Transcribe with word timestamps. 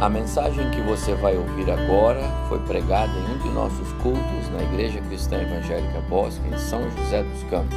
A 0.00 0.08
mensagem 0.08 0.70
que 0.70 0.80
você 0.80 1.14
vai 1.14 1.36
ouvir 1.36 1.70
agora 1.70 2.22
foi 2.48 2.58
pregada 2.60 3.12
em 3.18 3.34
um 3.34 3.38
de 3.38 3.50
nossos 3.50 3.92
cultos 4.02 4.48
na 4.50 4.62
Igreja 4.62 4.98
Cristã 5.02 5.36
Evangélica 5.36 6.00
Bosque, 6.08 6.48
em 6.48 6.56
São 6.56 6.90
José 6.92 7.22
dos 7.22 7.42
Campos. 7.50 7.76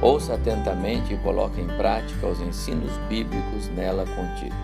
Ouça 0.00 0.36
atentamente 0.36 1.12
e 1.12 1.18
coloque 1.18 1.60
em 1.60 1.66
prática 1.66 2.28
os 2.28 2.40
ensinos 2.40 2.90
bíblicos 3.10 3.68
nela 3.76 4.06
contidos. 4.06 4.56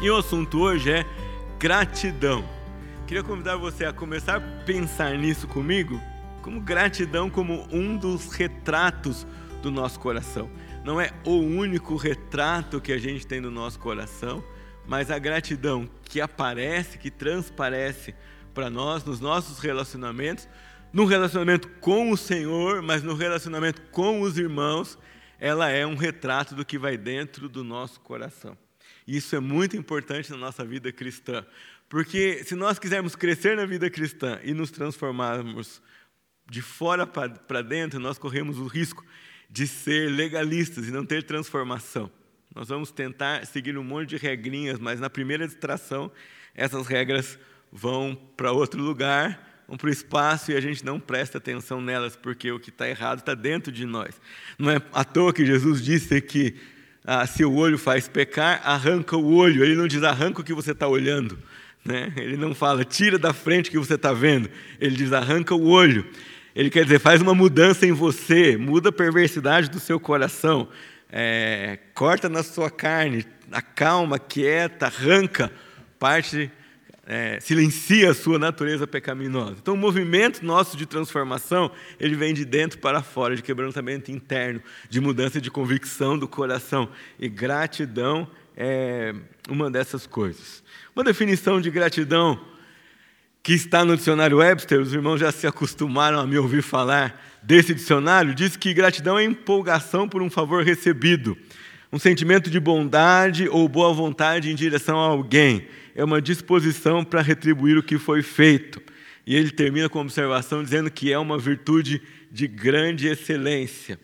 E 0.00 0.10
o 0.10 0.16
assunto 0.16 0.58
hoje 0.58 0.90
é 0.90 1.06
gratidão. 1.58 2.42
Queria 3.06 3.22
convidar 3.22 3.58
você 3.58 3.84
a 3.84 3.92
começar 3.92 4.36
a 4.36 4.64
pensar 4.64 5.18
nisso 5.18 5.46
comigo, 5.46 6.00
como 6.40 6.58
gratidão 6.58 7.28
como 7.28 7.66
um 7.70 7.98
dos 7.98 8.32
retratos 8.32 9.26
do 9.60 9.70
nosso 9.70 10.00
coração 10.00 10.48
não 10.84 11.00
é 11.00 11.12
o 11.24 11.36
único 11.36 11.96
retrato 11.96 12.80
que 12.80 12.92
a 12.92 12.98
gente 12.98 13.26
tem 13.26 13.40
no 13.40 13.50
nosso 13.50 13.78
coração, 13.78 14.44
mas 14.86 15.10
a 15.10 15.18
gratidão 15.18 15.88
que 16.02 16.20
aparece, 16.20 16.98
que 16.98 17.10
transparece 17.10 18.14
para 18.52 18.68
nós 18.68 19.04
nos 19.04 19.20
nossos 19.20 19.60
relacionamentos, 19.60 20.48
no 20.92 21.04
relacionamento 21.04 21.68
com 21.80 22.10
o 22.10 22.16
Senhor, 22.16 22.82
mas 22.82 23.02
no 23.02 23.14
relacionamento 23.14 23.80
com 23.92 24.20
os 24.20 24.36
irmãos, 24.36 24.98
ela 25.38 25.70
é 25.70 25.86
um 25.86 25.94
retrato 25.94 26.54
do 26.54 26.64
que 26.64 26.78
vai 26.78 26.96
dentro 26.96 27.48
do 27.48 27.62
nosso 27.62 28.00
coração. 28.00 28.58
Isso 29.06 29.34
é 29.36 29.40
muito 29.40 29.76
importante 29.76 30.30
na 30.30 30.36
nossa 30.36 30.64
vida 30.64 30.92
cristã, 30.92 31.46
porque 31.88 32.42
se 32.44 32.54
nós 32.54 32.78
quisermos 32.78 33.14
crescer 33.14 33.56
na 33.56 33.66
vida 33.66 33.88
cristã 33.88 34.40
e 34.42 34.52
nos 34.52 34.70
transformarmos 34.70 35.80
de 36.50 36.60
fora 36.60 37.06
para 37.06 37.62
dentro, 37.62 38.00
nós 38.00 38.18
corremos 38.18 38.58
o 38.58 38.66
risco 38.66 39.04
de 39.52 39.66
ser 39.66 40.10
legalistas 40.10 40.88
e 40.88 40.90
não 40.90 41.04
ter 41.04 41.22
transformação. 41.22 42.10
Nós 42.54 42.68
vamos 42.68 42.90
tentar 42.90 43.46
seguir 43.46 43.76
um 43.76 43.84
monte 43.84 44.10
de 44.10 44.16
regrinhas, 44.16 44.78
mas 44.78 44.98
na 44.98 45.10
primeira 45.10 45.46
distração, 45.46 46.10
essas 46.54 46.86
regras 46.86 47.38
vão 47.70 48.18
para 48.36 48.50
outro 48.50 48.82
lugar, 48.82 49.62
vão 49.68 49.76
para 49.76 49.88
o 49.88 49.92
espaço 49.92 50.52
e 50.52 50.56
a 50.56 50.60
gente 50.60 50.82
não 50.82 50.98
presta 50.98 51.36
atenção 51.36 51.82
nelas, 51.82 52.16
porque 52.16 52.50
o 52.50 52.58
que 52.58 52.70
está 52.70 52.88
errado 52.88 53.18
está 53.18 53.34
dentro 53.34 53.70
de 53.70 53.84
nós. 53.84 54.18
Não 54.58 54.70
é 54.70 54.80
à 54.92 55.04
toa 55.04 55.34
que 55.34 55.44
Jesus 55.44 55.82
disse 55.84 56.20
que 56.22 56.56
ah, 57.04 57.26
se 57.26 57.44
o 57.44 57.54
olho 57.54 57.76
faz 57.76 58.08
pecar, 58.08 58.62
arranca 58.64 59.16
o 59.16 59.34
olho. 59.34 59.62
Ele 59.62 59.74
não 59.74 59.86
diz 59.86 60.02
arranca 60.02 60.40
o 60.40 60.44
que 60.44 60.54
você 60.54 60.72
está 60.72 60.88
olhando. 60.88 61.38
Né? 61.84 62.12
Ele 62.16 62.36
não 62.36 62.54
fala 62.54 62.84
tira 62.84 63.18
da 63.18 63.34
frente 63.34 63.68
o 63.68 63.72
que 63.72 63.78
você 63.78 63.94
está 63.94 64.12
vendo. 64.12 64.48
Ele 64.80 64.96
diz 64.96 65.12
arranca 65.12 65.54
o 65.54 65.66
olho. 65.66 66.06
Ele 66.54 66.68
quer 66.70 66.84
dizer, 66.84 66.98
faz 66.98 67.20
uma 67.20 67.34
mudança 67.34 67.86
em 67.86 67.92
você, 67.92 68.56
muda 68.56 68.90
a 68.90 68.92
perversidade 68.92 69.70
do 69.70 69.80
seu 69.80 69.98
coração, 69.98 70.68
é, 71.10 71.78
corta 71.94 72.28
na 72.28 72.42
sua 72.42 72.70
carne, 72.70 73.24
acalma, 73.50 74.18
quieta, 74.18 74.86
arranca 74.86 75.50
parte, 75.98 76.50
é, 77.06 77.38
silencia 77.40 78.10
a 78.10 78.14
sua 78.14 78.38
natureza 78.38 78.86
pecaminosa. 78.86 79.56
Então, 79.60 79.74
o 79.74 79.76
movimento 79.76 80.44
nosso 80.44 80.76
de 80.76 80.84
transformação, 80.84 81.70
ele 81.98 82.16
vem 82.16 82.34
de 82.34 82.44
dentro 82.44 82.78
para 82.78 83.02
fora, 83.02 83.36
de 83.36 83.42
quebrantamento 83.42 84.10
interno, 84.10 84.60
de 84.88 85.00
mudança 85.00 85.40
de 85.40 85.50
convicção 85.50 86.18
do 86.18 86.26
coração. 86.26 86.88
E 87.18 87.28
gratidão 87.28 88.28
é 88.56 89.14
uma 89.48 89.70
dessas 89.70 90.06
coisas. 90.06 90.62
Uma 90.94 91.04
definição 91.04 91.60
de 91.60 91.70
gratidão 91.70 92.51
que 93.42 93.52
está 93.52 93.84
no 93.84 93.96
dicionário 93.96 94.38
Webster, 94.38 94.80
os 94.80 94.94
irmãos 94.94 95.18
já 95.18 95.32
se 95.32 95.46
acostumaram 95.46 96.20
a 96.20 96.26
me 96.26 96.38
ouvir 96.38 96.62
falar 96.62 97.20
desse 97.42 97.74
dicionário, 97.74 98.34
diz 98.34 98.56
que 98.56 98.72
gratidão 98.72 99.18
é 99.18 99.24
empolgação 99.24 100.08
por 100.08 100.22
um 100.22 100.30
favor 100.30 100.62
recebido, 100.62 101.36
um 101.92 101.98
sentimento 101.98 102.48
de 102.48 102.60
bondade 102.60 103.48
ou 103.48 103.68
boa 103.68 103.92
vontade 103.92 104.50
em 104.50 104.54
direção 104.54 104.98
a 104.98 105.08
alguém, 105.08 105.66
é 105.94 106.04
uma 106.04 106.22
disposição 106.22 107.04
para 107.04 107.20
retribuir 107.20 107.76
o 107.76 107.82
que 107.82 107.98
foi 107.98 108.22
feito. 108.22 108.80
E 109.26 109.36
ele 109.36 109.50
termina 109.50 109.88
com 109.88 109.98
uma 109.98 110.04
observação 110.04 110.62
dizendo 110.62 110.90
que 110.90 111.12
é 111.12 111.18
uma 111.18 111.38
virtude 111.38 112.00
de 112.30 112.48
grande 112.48 113.08
excelência. 113.08 113.98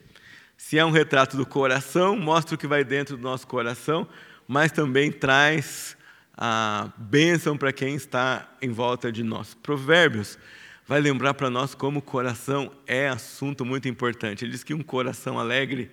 Se 0.56 0.78
é 0.78 0.84
um 0.84 0.90
retrato 0.90 1.36
do 1.36 1.46
coração, 1.46 2.16
mostra 2.16 2.54
o 2.54 2.58
que 2.58 2.66
vai 2.66 2.84
dentro 2.84 3.16
do 3.16 3.22
nosso 3.22 3.46
coração, 3.46 4.06
mas 4.46 4.70
também 4.70 5.10
traz 5.10 5.96
a 6.40 6.92
bênção 6.96 7.56
para 7.56 7.72
quem 7.72 7.96
está 7.96 8.48
em 8.62 8.70
volta 8.70 9.10
de 9.10 9.24
nós. 9.24 9.54
Provérbios 9.54 10.38
vai 10.86 11.00
lembrar 11.00 11.34
para 11.34 11.50
nós 11.50 11.74
como 11.74 11.98
o 11.98 12.02
coração 12.02 12.70
é 12.86 13.08
assunto 13.08 13.64
muito 13.64 13.88
importante. 13.88 14.44
Ele 14.44 14.52
diz 14.52 14.62
que 14.62 14.72
um 14.72 14.82
coração 14.82 15.36
alegre 15.36 15.90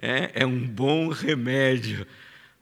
é, 0.00 0.30
é 0.32 0.46
um 0.46 0.60
bom 0.60 1.08
remédio. 1.08 2.06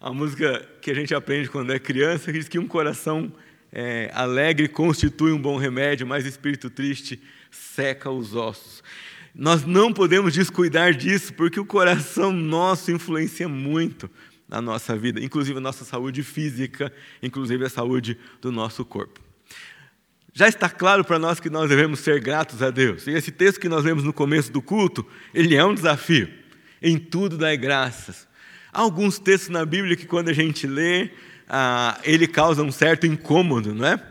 A 0.00 0.10
música 0.10 0.66
que 0.80 0.90
a 0.90 0.94
gente 0.94 1.14
aprende 1.14 1.50
quando 1.50 1.70
é 1.74 1.78
criança 1.78 2.32
diz 2.32 2.48
que 2.48 2.58
um 2.58 2.66
coração 2.66 3.30
é, 3.70 4.10
alegre 4.14 4.66
constitui 4.66 5.32
um 5.32 5.40
bom 5.40 5.58
remédio, 5.58 6.06
mas 6.06 6.24
espírito 6.24 6.70
triste 6.70 7.22
seca 7.50 8.10
os 8.10 8.34
ossos. 8.34 8.82
Nós 9.34 9.66
não 9.66 9.92
podemos 9.92 10.32
descuidar 10.32 10.94
disso, 10.94 11.34
porque 11.34 11.60
o 11.60 11.66
coração 11.66 12.32
nosso 12.32 12.90
influencia 12.90 13.50
muito 13.50 14.10
na 14.52 14.60
nossa 14.60 14.94
vida, 14.94 15.18
inclusive 15.18 15.56
a 15.56 15.60
nossa 15.62 15.82
saúde 15.82 16.22
física, 16.22 16.92
inclusive 17.22 17.64
a 17.64 17.70
saúde 17.70 18.18
do 18.38 18.52
nosso 18.52 18.84
corpo. 18.84 19.18
Já 20.34 20.46
está 20.46 20.68
claro 20.68 21.02
para 21.02 21.18
nós 21.18 21.40
que 21.40 21.48
nós 21.48 21.70
devemos 21.70 22.00
ser 22.00 22.20
gratos 22.20 22.62
a 22.62 22.70
Deus. 22.70 23.06
E 23.06 23.12
esse 23.12 23.30
texto 23.30 23.58
que 23.58 23.68
nós 23.68 23.82
lemos 23.82 24.04
no 24.04 24.12
começo 24.12 24.52
do 24.52 24.60
culto, 24.60 25.06
ele 25.32 25.56
é 25.56 25.64
um 25.64 25.72
desafio. 25.74 26.28
Em 26.82 26.98
tudo 26.98 27.38
dai 27.38 27.56
graças. 27.56 28.28
Há 28.70 28.80
alguns 28.82 29.18
textos 29.18 29.48
na 29.48 29.64
Bíblia 29.64 29.96
que 29.96 30.06
quando 30.06 30.28
a 30.28 30.32
gente 30.34 30.66
lê, 30.66 31.10
ah, 31.48 31.98
ele 32.04 32.26
causa 32.26 32.62
um 32.62 32.72
certo 32.72 33.06
incômodo, 33.06 33.74
não 33.74 33.86
é? 33.86 34.02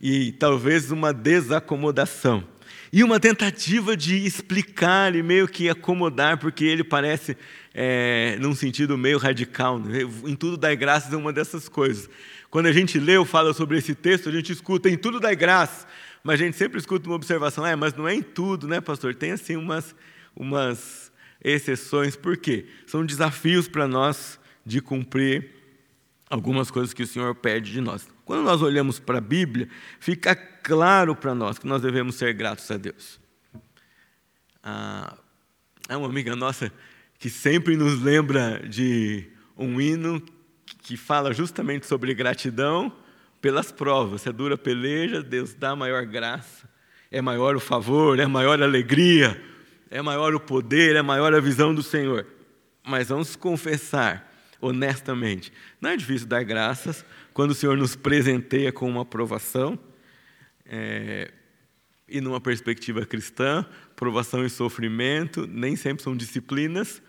E 0.00 0.32
talvez 0.32 0.90
uma 0.90 1.12
desacomodação. 1.12 2.44
E 2.92 3.02
uma 3.02 3.18
tentativa 3.18 3.96
de 3.96 4.26
explicar 4.26 5.16
e 5.16 5.22
meio 5.22 5.48
que 5.48 5.66
acomodar, 5.66 6.36
porque 6.36 6.62
ele 6.62 6.84
parece 6.84 7.34
é, 7.72 8.36
num 8.38 8.54
sentido 8.54 8.98
meio 8.98 9.16
radical. 9.16 9.78
Né? 9.78 10.00
Em 10.26 10.36
tudo 10.36 10.58
dai 10.58 10.76
graças 10.76 11.10
é 11.10 11.16
uma 11.16 11.32
dessas 11.32 11.70
coisas. 11.70 12.10
Quando 12.50 12.66
a 12.66 12.72
gente 12.72 12.98
lê 12.98 13.16
ou 13.16 13.24
fala 13.24 13.54
sobre 13.54 13.78
esse 13.78 13.94
texto, 13.94 14.28
a 14.28 14.32
gente 14.32 14.52
escuta 14.52 14.90
em 14.90 14.98
tudo 14.98 15.18
dai 15.18 15.34
graças, 15.34 15.86
mas 16.22 16.38
a 16.38 16.44
gente 16.44 16.54
sempre 16.54 16.78
escuta 16.78 17.08
uma 17.08 17.16
observação, 17.16 17.64
ah, 17.64 17.74
mas 17.74 17.94
não 17.94 18.06
é 18.06 18.14
em 18.14 18.22
tudo, 18.22 18.68
né, 18.68 18.78
pastor? 18.78 19.14
Tem 19.14 19.30
assim 19.30 19.56
umas, 19.56 19.94
umas 20.36 21.10
exceções, 21.42 22.14
por 22.14 22.36
quê? 22.36 22.66
São 22.86 23.06
desafios 23.06 23.68
para 23.68 23.88
nós 23.88 24.38
de 24.66 24.82
cumprir 24.82 25.48
algumas 26.28 26.70
coisas 26.70 26.92
que 26.92 27.02
o 27.02 27.06
Senhor 27.06 27.34
pede 27.36 27.72
de 27.72 27.80
nós. 27.80 28.06
Quando 28.32 28.44
nós 28.44 28.62
olhamos 28.62 28.98
para 28.98 29.18
a 29.18 29.20
Bíblia, 29.20 29.68
fica 30.00 30.34
claro 30.34 31.14
para 31.14 31.34
nós 31.34 31.58
que 31.58 31.66
nós 31.66 31.82
devemos 31.82 32.14
ser 32.14 32.32
gratos 32.32 32.70
a 32.70 32.78
Deus. 32.78 33.20
Ah, 34.62 35.18
é 35.86 35.94
uma 35.98 36.08
amiga 36.08 36.34
nossa 36.34 36.72
que 37.18 37.28
sempre 37.28 37.76
nos 37.76 38.00
lembra 38.00 38.66
de 38.66 39.28
um 39.54 39.78
hino 39.78 40.18
que 40.80 40.96
fala 40.96 41.34
justamente 41.34 41.84
sobre 41.84 42.14
gratidão 42.14 42.90
pelas 43.38 43.70
provas. 43.70 44.26
É 44.26 44.32
dura 44.32 44.56
peleja, 44.56 45.22
Deus 45.22 45.52
dá 45.52 45.76
maior 45.76 46.06
graça, 46.06 46.66
é 47.10 47.20
maior 47.20 47.54
o 47.54 47.60
favor, 47.60 48.18
é 48.18 48.26
maior 48.26 48.62
a 48.62 48.64
alegria, 48.64 49.38
é 49.90 50.00
maior 50.00 50.34
o 50.34 50.40
poder, 50.40 50.96
é 50.96 51.02
maior 51.02 51.34
a 51.34 51.38
visão 51.38 51.74
do 51.74 51.82
Senhor. 51.82 52.26
Mas 52.82 53.10
vamos 53.10 53.36
confessar 53.36 54.31
honestamente, 54.62 55.52
não 55.80 55.90
é 55.90 55.96
difícil 55.96 56.28
dar 56.28 56.44
graças 56.44 57.04
quando 57.34 57.50
o 57.50 57.54
Senhor 57.54 57.76
nos 57.76 57.96
presenteia 57.96 58.72
com 58.72 58.88
uma 58.88 59.02
aprovação. 59.02 59.78
É, 60.64 61.32
e 62.08 62.20
numa 62.20 62.40
perspectiva 62.40 63.04
cristã, 63.04 63.66
provação 63.96 64.44
e 64.46 64.50
sofrimento 64.50 65.46
nem 65.46 65.74
sempre 65.74 66.04
são 66.04 66.16
disciplinas, 66.16 67.02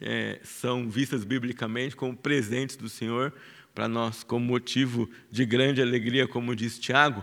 é, 0.00 0.40
são 0.42 0.88
vistas 0.88 1.24
biblicamente 1.24 1.94
como 1.94 2.16
presentes 2.16 2.76
do 2.76 2.88
Senhor 2.88 3.32
para 3.74 3.88
nós, 3.88 4.24
como 4.24 4.44
motivo 4.44 5.10
de 5.30 5.44
grande 5.44 5.82
alegria, 5.82 6.26
como 6.26 6.56
diz 6.56 6.78
Tiago, 6.78 7.22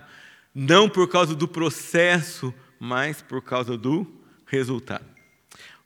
não 0.53 0.87
por 0.87 1.09
causa 1.09 1.33
do 1.33 1.47
processo, 1.47 2.53
mas 2.79 3.23
por 3.23 3.41
causa 3.41 3.75
do 3.75 4.05
resultado. 4.45 5.05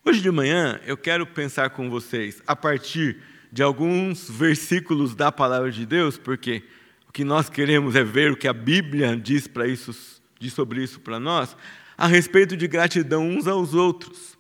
Hoje 0.04 0.22
de 0.22 0.31
manhã 0.31 0.81
eu 0.86 0.98
quero 0.98 1.25
pensar 1.25 1.69
com 1.69 1.90
vocês 1.90 2.42
a 2.45 2.56
partir 2.56 3.22
de 3.57 3.63
alguns 3.63 4.30
versículos 4.30 5.15
da 5.15 5.31
palavra 5.31 5.71
de 5.71 5.83
Deus, 5.83 6.15
porque 6.15 6.62
o 7.09 7.12
que 7.12 7.24
nós 7.24 7.50
queremos 7.50 7.95
é 7.95 8.04
ver 8.04 8.31
o 8.31 8.38
que 8.38 8.48
a 8.48 8.54
Bíblia 8.54 9.18
diz 9.18 9.48
para 9.48 9.68
isso, 9.68 10.21
diz 10.39 10.54
sobre 10.54 10.83
isso 10.83 11.00
para 11.00 11.19
nós, 11.19 11.57
a 11.98 12.06
respeito 12.06 12.56
de 12.56 12.68
gratidão 12.68 13.27
uns 13.27 13.48
aos 13.48 13.74
outros. 13.74 14.38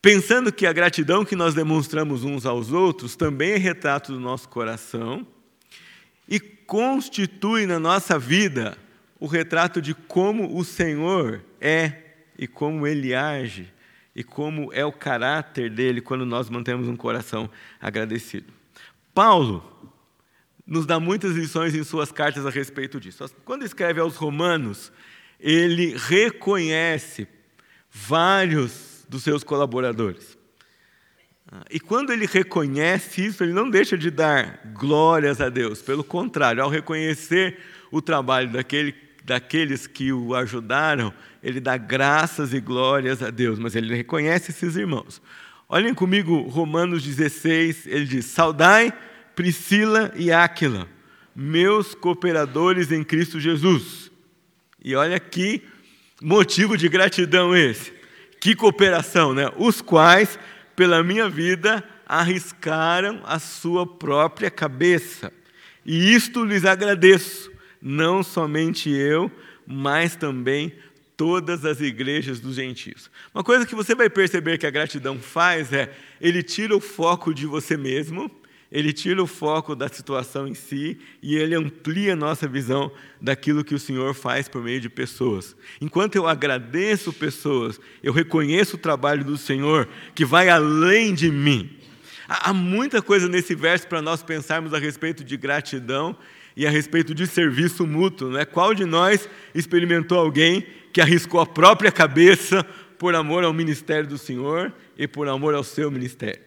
Pensando 0.00 0.52
que 0.52 0.68
a 0.68 0.72
gratidão 0.72 1.24
que 1.24 1.34
nós 1.34 1.52
demonstramos 1.52 2.22
uns 2.22 2.46
aos 2.46 2.70
outros 2.70 3.16
também 3.16 3.54
é 3.54 3.56
retrato 3.56 4.12
do 4.12 4.20
nosso 4.20 4.48
coração 4.48 5.26
e 6.28 6.38
constitui 6.38 7.66
na 7.66 7.80
nossa 7.80 8.20
vida 8.20 8.78
o 9.18 9.26
retrato 9.26 9.82
de 9.82 9.94
como 9.94 10.56
o 10.56 10.64
Senhor 10.64 11.44
é 11.60 12.04
e 12.38 12.46
como 12.46 12.86
ele 12.86 13.16
age 13.16 13.74
e 14.16 14.24
como 14.24 14.72
é 14.72 14.82
o 14.82 14.90
caráter 14.90 15.68
dele 15.68 16.00
quando 16.00 16.24
nós 16.24 16.48
mantemos 16.48 16.88
um 16.88 16.96
coração 16.96 17.50
agradecido. 17.78 18.50
Paulo 19.14 19.62
nos 20.66 20.86
dá 20.86 20.98
muitas 20.98 21.36
lições 21.36 21.74
em 21.74 21.84
suas 21.84 22.10
cartas 22.10 22.46
a 22.46 22.50
respeito 22.50 22.98
disso. 22.98 23.30
Quando 23.44 23.62
escreve 23.62 24.00
aos 24.00 24.16
Romanos, 24.16 24.90
ele 25.38 25.94
reconhece 25.98 27.28
vários 27.92 29.04
dos 29.06 29.22
seus 29.22 29.44
colaboradores. 29.44 30.38
E 31.70 31.78
quando 31.78 32.10
ele 32.10 32.24
reconhece 32.24 33.26
isso, 33.26 33.44
ele 33.44 33.52
não 33.52 33.68
deixa 33.68 33.98
de 33.98 34.10
dar 34.10 34.62
glórias 34.72 35.42
a 35.42 35.50
Deus. 35.50 35.82
Pelo 35.82 36.02
contrário, 36.02 36.62
ao 36.62 36.70
reconhecer 36.70 37.58
o 37.92 38.00
trabalho 38.00 38.50
daquele, 38.50 38.94
daqueles 39.26 39.88
que 39.88 40.12
o 40.12 40.34
ajudaram, 40.36 41.12
ele 41.42 41.58
dá 41.60 41.76
graças 41.76 42.54
e 42.54 42.60
glórias 42.60 43.22
a 43.22 43.30
Deus, 43.30 43.58
mas 43.58 43.74
ele 43.74 43.94
reconhece 43.94 44.52
esses 44.52 44.76
irmãos. 44.76 45.20
Olhem 45.68 45.92
comigo 45.92 46.42
Romanos 46.42 47.02
16, 47.02 47.88
ele 47.88 48.04
diz: 48.04 48.26
Saudai 48.26 48.92
Priscila 49.34 50.12
e 50.14 50.30
Áquila, 50.30 50.88
meus 51.34 51.94
cooperadores 51.94 52.92
em 52.92 53.02
Cristo 53.02 53.40
Jesus. 53.40 54.10
E 54.82 54.94
olha 54.94 55.18
que 55.18 55.62
motivo 56.22 56.76
de 56.76 56.88
gratidão 56.88 57.54
esse. 57.54 57.92
Que 58.40 58.54
cooperação, 58.54 59.34
né? 59.34 59.50
Os 59.56 59.82
quais, 59.82 60.38
pela 60.76 61.02
minha 61.02 61.28
vida, 61.28 61.82
arriscaram 62.06 63.20
a 63.24 63.40
sua 63.40 63.84
própria 63.84 64.50
cabeça. 64.50 65.32
E 65.84 66.14
isto 66.14 66.44
lhes 66.44 66.64
agradeço, 66.64 67.50
não 67.88 68.20
somente 68.20 68.90
eu, 68.90 69.30
mas 69.64 70.16
também 70.16 70.72
todas 71.16 71.64
as 71.64 71.80
igrejas 71.80 72.40
dos 72.40 72.56
gentios. 72.56 73.08
Uma 73.32 73.44
coisa 73.44 73.64
que 73.64 73.76
você 73.76 73.94
vai 73.94 74.10
perceber 74.10 74.58
que 74.58 74.66
a 74.66 74.70
gratidão 74.72 75.20
faz 75.20 75.72
é, 75.72 75.96
ele 76.20 76.42
tira 76.42 76.76
o 76.76 76.80
foco 76.80 77.32
de 77.32 77.46
você 77.46 77.76
mesmo, 77.76 78.28
ele 78.72 78.92
tira 78.92 79.22
o 79.22 79.26
foco 79.26 79.76
da 79.76 79.88
situação 79.88 80.48
em 80.48 80.54
si 80.54 80.98
e 81.22 81.36
ele 81.36 81.54
amplia 81.54 82.14
a 82.14 82.16
nossa 82.16 82.48
visão 82.48 82.90
daquilo 83.20 83.62
que 83.62 83.74
o 83.76 83.78
Senhor 83.78 84.12
faz 84.14 84.48
por 84.48 84.60
meio 84.60 84.80
de 84.80 84.88
pessoas. 84.88 85.54
Enquanto 85.80 86.16
eu 86.16 86.26
agradeço 86.26 87.12
pessoas, 87.12 87.80
eu 88.02 88.12
reconheço 88.12 88.74
o 88.74 88.80
trabalho 88.80 89.24
do 89.24 89.38
Senhor 89.38 89.88
que 90.12 90.24
vai 90.24 90.48
além 90.48 91.14
de 91.14 91.30
mim. 91.30 91.70
Há 92.28 92.52
muita 92.52 93.00
coisa 93.00 93.28
nesse 93.28 93.54
verso 93.54 93.86
para 93.86 94.02
nós 94.02 94.24
pensarmos 94.24 94.74
a 94.74 94.78
respeito 94.78 95.22
de 95.22 95.36
gratidão 95.36 96.16
e 96.56 96.66
a 96.66 96.70
respeito 96.70 97.14
de 97.14 97.26
serviço 97.26 97.86
mútuo. 97.86 98.30
Né? 98.30 98.44
Qual 98.44 98.74
de 98.74 98.84
nós 98.84 99.28
experimentou 99.54 100.18
alguém 100.18 100.66
que 100.92 101.00
arriscou 101.00 101.40
a 101.40 101.46
própria 101.46 101.92
cabeça 101.92 102.66
por 102.98 103.14
amor 103.14 103.44
ao 103.44 103.52
ministério 103.52 104.08
do 104.08 104.18
Senhor 104.18 104.72
e 104.96 105.06
por 105.06 105.28
amor 105.28 105.54
ao 105.54 105.62
seu 105.62 105.90
ministério. 105.90 106.40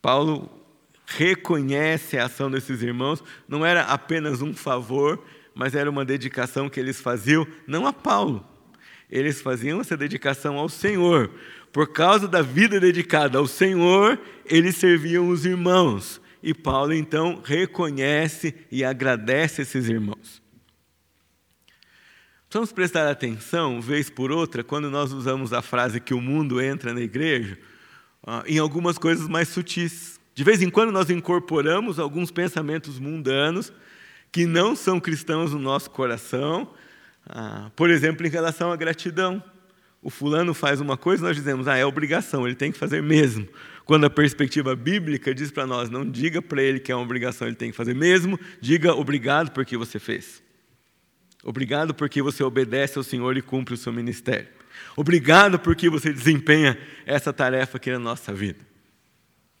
Paulo 0.00 0.50
reconhece 1.06 2.18
a 2.18 2.26
ação 2.26 2.50
desses 2.50 2.82
irmãos, 2.82 3.24
não 3.48 3.64
era 3.64 3.82
apenas 3.82 4.42
um 4.42 4.52
favor, 4.52 5.24
mas 5.54 5.74
era 5.74 5.88
uma 5.88 6.04
dedicação 6.04 6.68
que 6.68 6.78
eles 6.78 7.00
faziam, 7.00 7.46
não 7.66 7.86
a 7.86 7.92
Paulo, 7.92 8.46
eles 9.10 9.40
faziam 9.40 9.80
essa 9.80 9.96
dedicação 9.96 10.58
ao 10.58 10.68
Senhor. 10.68 11.30
Por 11.72 11.92
causa 11.92 12.28
da 12.28 12.42
vida 12.42 12.78
dedicada 12.78 13.38
ao 13.38 13.46
Senhor, 13.46 14.18
eles 14.44 14.76
serviam 14.76 15.28
os 15.28 15.46
irmãos. 15.46 16.20
E 16.42 16.54
Paulo 16.54 16.92
então 16.92 17.42
reconhece 17.44 18.54
e 18.70 18.84
agradece 18.84 19.62
esses 19.62 19.88
irmãos. 19.88 20.40
Precisamos 22.48 22.72
prestar 22.72 23.10
atenção, 23.10 23.78
vez 23.78 24.08
por 24.08 24.32
outra, 24.32 24.64
quando 24.64 24.90
nós 24.90 25.12
usamos 25.12 25.52
a 25.52 25.60
frase 25.60 26.00
que 26.00 26.14
o 26.14 26.20
mundo 26.20 26.62
entra 26.62 26.94
na 26.94 27.00
igreja, 27.02 27.58
ah, 28.26 28.42
em 28.46 28.58
algumas 28.58 28.96
coisas 28.96 29.28
mais 29.28 29.48
sutis. 29.48 30.18
De 30.34 30.42
vez 30.42 30.62
em 30.62 30.70
quando 30.70 30.90
nós 30.90 31.10
incorporamos 31.10 31.98
alguns 31.98 32.30
pensamentos 32.30 32.98
mundanos 32.98 33.70
que 34.32 34.46
não 34.46 34.74
são 34.74 34.98
cristãos 34.98 35.52
no 35.52 35.58
nosso 35.58 35.90
coração, 35.90 36.72
ah, 37.28 37.70
por 37.76 37.90
exemplo, 37.90 38.26
em 38.26 38.30
relação 38.30 38.72
à 38.72 38.76
gratidão. 38.76 39.42
O 40.00 40.08
fulano 40.08 40.54
faz 40.54 40.80
uma 40.80 40.96
coisa, 40.96 41.26
nós 41.26 41.36
dizemos, 41.36 41.68
ah, 41.68 41.76
é 41.76 41.84
obrigação, 41.84 42.46
ele 42.46 42.56
tem 42.56 42.72
que 42.72 42.78
fazer 42.78 43.02
mesmo. 43.02 43.46
Quando 43.88 44.04
a 44.04 44.10
perspectiva 44.10 44.76
bíblica 44.76 45.34
diz 45.34 45.50
para 45.50 45.66
nós, 45.66 45.88
não 45.88 46.04
diga 46.04 46.42
para 46.42 46.62
ele 46.62 46.78
que 46.78 46.92
é 46.92 46.94
uma 46.94 47.02
obrigação, 47.02 47.48
ele 47.48 47.56
tem 47.56 47.70
que 47.70 47.76
fazer 47.76 47.94
mesmo, 47.94 48.38
diga 48.60 48.92
obrigado 48.92 49.50
porque 49.50 49.78
você 49.78 49.98
fez. 49.98 50.42
Obrigado 51.42 51.94
porque 51.94 52.20
você 52.20 52.44
obedece 52.44 52.98
ao 52.98 53.02
Senhor 53.02 53.34
e 53.38 53.40
cumpre 53.40 53.72
o 53.72 53.78
seu 53.78 53.90
ministério. 53.90 54.46
Obrigado 54.94 55.58
porque 55.58 55.88
você 55.88 56.12
desempenha 56.12 56.76
essa 57.06 57.32
tarefa 57.32 57.78
aqui 57.78 57.90
na 57.90 57.98
nossa 57.98 58.30
vida. 58.30 58.58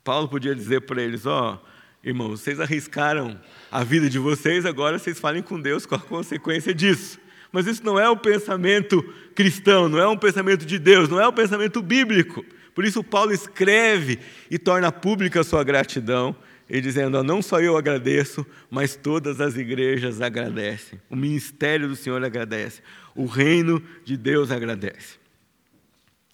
Paulo 0.04 0.28
podia 0.28 0.54
dizer 0.54 0.82
para 0.82 1.02
eles: 1.02 1.24
Ó, 1.24 1.54
oh, 1.54 2.06
irmãos, 2.06 2.42
vocês 2.42 2.60
arriscaram 2.60 3.40
a 3.72 3.82
vida 3.82 4.10
de 4.10 4.18
vocês, 4.18 4.66
agora 4.66 4.98
vocês 4.98 5.18
falem 5.18 5.42
com 5.42 5.58
Deus 5.58 5.86
com 5.86 5.94
a 5.94 5.98
consequência 5.98 6.74
disso. 6.74 7.18
Mas 7.50 7.66
isso 7.66 7.82
não 7.82 7.98
é 7.98 8.06
o 8.10 8.16
pensamento 8.18 9.02
cristão, 9.34 9.88
não 9.88 9.98
é 9.98 10.06
um 10.06 10.18
pensamento 10.18 10.66
de 10.66 10.78
Deus, 10.78 11.08
não 11.08 11.18
é 11.18 11.26
um 11.26 11.32
pensamento 11.32 11.80
bíblico. 11.80 12.44
Por 12.78 12.84
isso, 12.84 13.02
Paulo 13.02 13.32
escreve 13.32 14.20
e 14.48 14.56
torna 14.56 14.92
pública 14.92 15.40
a 15.40 15.44
sua 15.44 15.64
gratidão 15.64 16.36
e 16.70 16.80
dizendo: 16.80 17.20
Não 17.24 17.42
só 17.42 17.60
eu 17.60 17.76
agradeço, 17.76 18.46
mas 18.70 18.94
todas 18.94 19.40
as 19.40 19.56
igrejas 19.56 20.20
agradecem. 20.20 21.00
O 21.10 21.16
ministério 21.16 21.88
do 21.88 21.96
Senhor 21.96 22.22
agradece. 22.22 22.80
O 23.16 23.26
reino 23.26 23.82
de 24.04 24.16
Deus 24.16 24.52
agradece. 24.52 25.16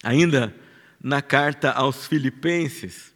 Ainda 0.03 0.55
na 1.01 1.19
carta 1.19 1.71
aos 1.71 2.05
Filipenses, 2.05 3.11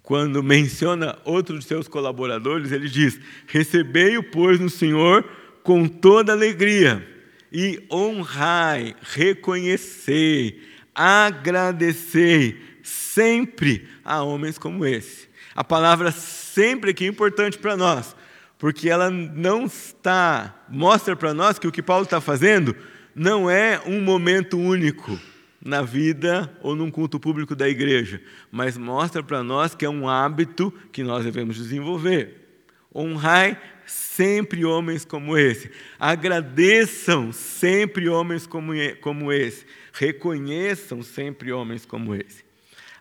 quando 0.00 0.40
menciona 0.40 1.18
outro 1.24 1.58
de 1.58 1.64
seus 1.64 1.88
colaboradores, 1.88 2.70
ele 2.70 2.88
diz: 2.88 3.18
Recebei-o, 3.48 4.22
pois, 4.22 4.60
no 4.60 4.70
Senhor 4.70 5.28
com 5.64 5.88
toda 5.88 6.30
alegria, 6.30 7.04
e 7.52 7.84
honrai, 7.90 8.94
reconhecei, 9.02 10.69
agradecei 11.00 12.60
sempre 12.82 13.88
a 14.04 14.22
homens 14.22 14.58
como 14.58 14.84
esse. 14.84 15.30
A 15.54 15.64
palavra 15.64 16.12
sempre 16.12 16.92
que 16.92 17.04
é 17.04 17.08
importante 17.08 17.56
para 17.56 17.74
nós, 17.74 18.14
porque 18.58 18.90
ela 18.90 19.10
não 19.10 19.64
está, 19.64 20.54
mostra 20.68 21.16
para 21.16 21.32
nós 21.32 21.58
que 21.58 21.66
o 21.66 21.72
que 21.72 21.82
Paulo 21.82 22.04
está 22.04 22.20
fazendo 22.20 22.76
não 23.14 23.48
é 23.48 23.80
um 23.86 24.02
momento 24.02 24.58
único 24.58 25.18
na 25.64 25.80
vida 25.80 26.54
ou 26.60 26.76
num 26.76 26.90
culto 26.90 27.18
público 27.18 27.56
da 27.56 27.66
igreja, 27.66 28.20
mas 28.52 28.76
mostra 28.76 29.22
para 29.22 29.42
nós 29.42 29.74
que 29.74 29.86
é 29.86 29.90
um 29.90 30.06
hábito 30.06 30.70
que 30.92 31.02
nós 31.02 31.24
devemos 31.24 31.56
desenvolver. 31.56 32.46
Honrai 32.94 33.58
sempre 33.90 34.64
homens 34.64 35.04
como 35.04 35.36
esse. 35.36 35.70
Agradeçam 35.98 37.32
sempre 37.32 38.08
homens 38.08 38.46
como, 38.46 38.72
como 39.00 39.32
esse. 39.32 39.66
Reconheçam 39.92 41.02
sempre 41.02 41.52
homens 41.52 41.84
como 41.84 42.14
esse. 42.14 42.44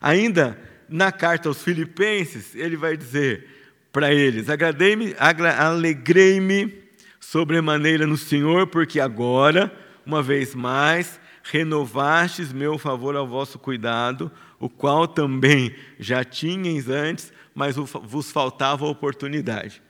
Ainda 0.02 0.60
na 0.88 1.12
carta 1.12 1.48
aos 1.48 1.64
Filipenses, 1.64 2.56
ele 2.56 2.76
vai 2.76 2.98
dizer 2.98 3.48
para 3.92 4.14
eles: 4.14 4.48
alegrei-me 4.50 6.84
sobremaneira 7.20 8.08
no 8.08 8.18
Senhor, 8.18 8.68
porque 8.68 9.00
agora, 9.00 9.72
uma 10.06 10.24
vez 10.24 10.56
mais, 10.56 11.20
renovastes 11.44 12.52
meu 12.52 12.78
favor 12.78 13.16
ao 13.16 13.28
vosso 13.28 13.60
cuidado, 13.60 14.32
o 14.60 14.70
qual 14.70 15.08
também 15.08 15.76
já 16.00 16.24
tinhas 16.24 16.90
antes, 16.90 17.32
mas 17.54 17.76
vos 17.76 18.32
faltava 18.32 18.86
a 18.86 18.90
oportunidade. 18.90 19.82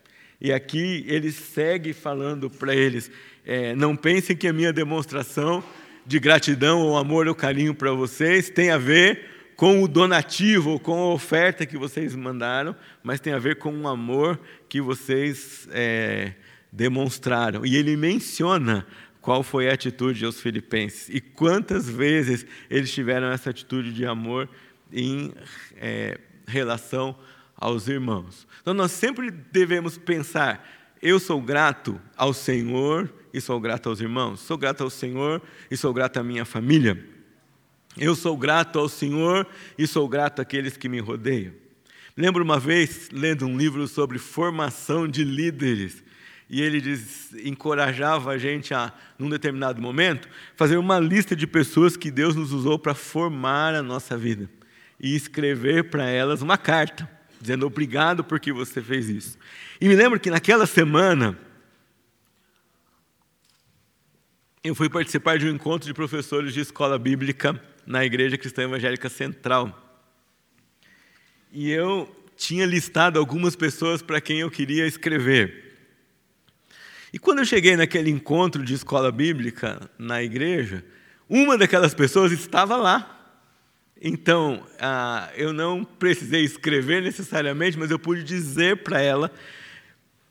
E 0.41 0.53
aqui 0.53 1.03
ele 1.07 1.31
segue 1.31 1.93
falando 1.93 2.49
para 2.49 2.75
eles: 2.75 3.11
é, 3.45 3.75
não 3.75 3.95
pensem 3.95 4.35
que 4.35 4.47
a 4.47 4.53
minha 4.53 4.71
demonstração 4.71 5.63
de 6.05 6.19
gratidão 6.19 6.81
ou 6.81 6.97
amor 6.97 7.27
ou 7.27 7.35
carinho 7.35 7.75
para 7.75 7.91
vocês 7.91 8.49
tem 8.49 8.71
a 8.71 8.77
ver 8.77 9.25
com 9.55 9.83
o 9.83 9.87
donativo, 9.87 10.79
com 10.79 10.93
a 10.93 11.13
oferta 11.13 11.65
que 11.65 11.77
vocês 11.77 12.15
mandaram, 12.15 12.73
mas 13.03 13.19
tem 13.19 13.33
a 13.33 13.39
ver 13.39 13.57
com 13.57 13.77
o 13.77 13.87
amor 13.89 14.39
que 14.69 14.79
vocês 14.79 15.67
é, 15.71 16.31
demonstraram. 16.71 17.65
E 17.65 17.75
ele 17.75 17.97
menciona 17.97 18.87
qual 19.21 19.43
foi 19.43 19.69
a 19.69 19.73
atitude 19.73 20.23
aos 20.23 20.39
filipenses 20.39 21.09
e 21.09 21.19
quantas 21.19 21.89
vezes 21.89 22.45
eles 22.69 22.89
tiveram 22.91 23.27
essa 23.27 23.49
atitude 23.49 23.91
de 23.91 24.05
amor 24.05 24.47
em 24.93 25.33
é, 25.75 26.17
relação 26.47 27.15
aos 27.59 27.87
irmãos. 27.87 28.47
Então 28.61 28.73
nós 28.73 28.91
sempre 28.91 29.29
devemos 29.29 29.97
pensar: 29.97 30.65
eu 31.01 31.19
sou 31.19 31.41
grato 31.41 31.99
ao 32.15 32.33
Senhor 32.33 33.13
e 33.33 33.41
sou 33.41 33.59
grato 33.59 33.89
aos 33.89 33.99
irmãos, 33.99 34.39
sou 34.39 34.57
grato 34.57 34.83
ao 34.83 34.89
Senhor 34.89 35.41
e 35.69 35.77
sou 35.77 35.93
grato 35.93 36.17
à 36.17 36.23
minha 36.23 36.45
família. 36.45 37.05
Eu 37.97 38.15
sou 38.15 38.37
grato 38.37 38.79
ao 38.79 38.87
Senhor 38.87 39.45
e 39.77 39.85
sou 39.85 40.07
grato 40.07 40.41
àqueles 40.41 40.77
que 40.77 40.87
me 40.87 40.99
rodeiam. 40.99 41.53
Lembro 42.15 42.43
uma 42.43 42.59
vez 42.59 43.09
lendo 43.11 43.45
um 43.45 43.57
livro 43.57 43.87
sobre 43.87 44.17
formação 44.17 45.07
de 45.07 45.23
líderes 45.23 46.03
e 46.49 46.61
ele 46.61 46.81
diz, 46.81 47.31
encorajava 47.45 48.31
a 48.31 48.37
gente 48.37 48.73
a, 48.73 48.91
num 49.19 49.29
determinado 49.29 49.79
momento, 49.79 50.27
fazer 50.55 50.77
uma 50.77 50.99
lista 50.99 51.35
de 51.35 51.45
pessoas 51.45 51.95
que 51.95 52.09
Deus 52.09 52.35
nos 52.35 52.51
usou 52.51 52.79
para 52.79 52.95
formar 52.95 53.75
a 53.75 53.83
nossa 53.83 54.17
vida 54.17 54.49
e 54.99 55.15
escrever 55.15 55.89
para 55.91 56.09
elas 56.09 56.41
uma 56.41 56.57
carta. 56.57 57.18
Dizendo 57.39 57.65
obrigado 57.65 58.23
porque 58.23 58.51
você 58.51 58.81
fez 58.81 59.09
isso. 59.09 59.37
E 59.79 59.87
me 59.87 59.95
lembro 59.95 60.19
que 60.19 60.29
naquela 60.29 60.65
semana 60.65 61.37
eu 64.63 64.75
fui 64.75 64.89
participar 64.89 65.37
de 65.37 65.45
um 65.45 65.51
encontro 65.51 65.87
de 65.87 65.93
professores 65.93 66.53
de 66.53 66.59
escola 66.59 66.99
bíblica 66.99 67.61
na 67.85 68.03
Igreja 68.05 68.37
Cristã 68.37 68.63
Evangélica 68.63 69.09
Central. 69.09 69.73
E 71.51 71.71
eu 71.71 72.13
tinha 72.35 72.65
listado 72.65 73.17
algumas 73.17 73.55
pessoas 73.55 74.01
para 74.01 74.21
quem 74.21 74.39
eu 74.39 74.51
queria 74.51 74.85
escrever. 74.85 75.69
E 77.11 77.17
quando 77.17 77.39
eu 77.39 77.45
cheguei 77.45 77.75
naquele 77.75 78.09
encontro 78.09 78.63
de 78.63 78.73
escola 78.73 79.11
bíblica 79.11 79.89
na 79.97 80.21
igreja, 80.21 80.85
uma 81.27 81.57
daquelas 81.57 81.93
pessoas 81.93 82.31
estava 82.31 82.75
lá. 82.75 83.18
Então, 84.01 84.65
ah, 84.79 85.29
eu 85.35 85.51
não 85.51 85.83
precisei 85.83 86.43
escrever 86.43 87.01
necessariamente, 87.01 87.77
mas 87.77 87.91
eu 87.91 87.99
pude 87.99 88.23
dizer 88.23 88.77
para 88.77 89.01
ela 89.01 89.31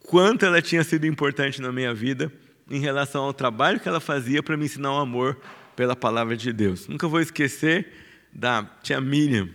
quanto 0.07 0.47
ela 0.47 0.63
tinha 0.63 0.83
sido 0.83 1.07
importante 1.07 1.61
na 1.61 1.71
minha 1.71 1.93
vida 1.93 2.33
em 2.71 2.81
relação 2.81 3.25
ao 3.25 3.35
trabalho 3.35 3.79
que 3.79 3.89
ela 3.89 4.01
fazia 4.01 4.43
para 4.43 4.57
me 4.57 4.65
ensinar 4.65 4.93
o 4.93 4.99
amor 4.99 5.39
pela 5.77 5.95
palavra 5.95 6.37
de 6.37 6.53
Deus. 6.53 6.89
Nunca 6.89 7.07
vou 7.07 7.21
esquecer 7.21 7.93
da 8.33 8.65
tia 8.83 9.01
Miriam. 9.01 9.49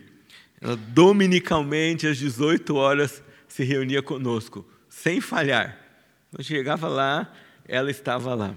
Ela 0.62 0.76
dominicalmente 0.76 2.08
às 2.08 2.18
18 2.18 2.76
horas 2.76 3.24
se 3.48 3.64
reunia 3.64 4.02
conosco, 4.02 4.66
sem 4.88 5.20
falhar. 5.20 5.78
Eu 6.36 6.44
chegava 6.44 6.88
lá, 6.88 7.32
ela 7.68 7.92
estava 7.92 8.34
lá. 8.34 8.56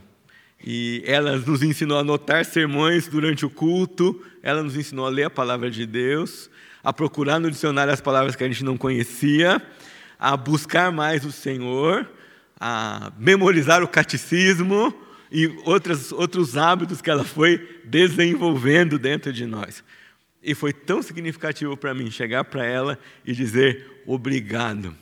E 0.64 1.02
ela 1.06 1.36
nos 1.36 1.62
ensinou 1.62 1.98
a 1.98 2.00
anotar 2.00 2.44
sermões 2.44 3.06
durante 3.08 3.44
o 3.44 3.50
culto, 3.50 4.20
ela 4.42 4.62
nos 4.62 4.76
ensinou 4.76 5.06
a 5.06 5.10
ler 5.10 5.24
a 5.24 5.30
palavra 5.30 5.70
de 5.70 5.86
Deus, 5.86 6.50
a 6.82 6.92
procurar 6.92 7.38
no 7.38 7.50
dicionário 7.50 7.92
as 7.92 8.00
palavras 8.00 8.34
que 8.34 8.44
a 8.44 8.48
gente 8.48 8.64
não 8.64 8.76
conhecia, 8.76 9.62
a 10.18 10.36
buscar 10.36 10.90
mais 10.90 11.24
o 11.24 11.32
Senhor, 11.32 12.08
a 12.58 13.12
memorizar 13.18 13.82
o 13.82 13.88
catecismo 13.88 14.94
e 15.30 15.46
outros, 15.64 16.12
outros 16.12 16.56
hábitos 16.56 17.02
que 17.02 17.10
ela 17.10 17.24
foi 17.24 17.80
desenvolvendo 17.84 18.98
dentro 18.98 19.32
de 19.32 19.44
nós. 19.46 19.84
E 20.42 20.54
foi 20.54 20.72
tão 20.72 21.02
significativo 21.02 21.76
para 21.76 21.92
mim 21.92 22.10
chegar 22.10 22.44
para 22.44 22.64
ela 22.64 22.98
e 23.24 23.32
dizer 23.32 24.02
obrigado. 24.06 24.94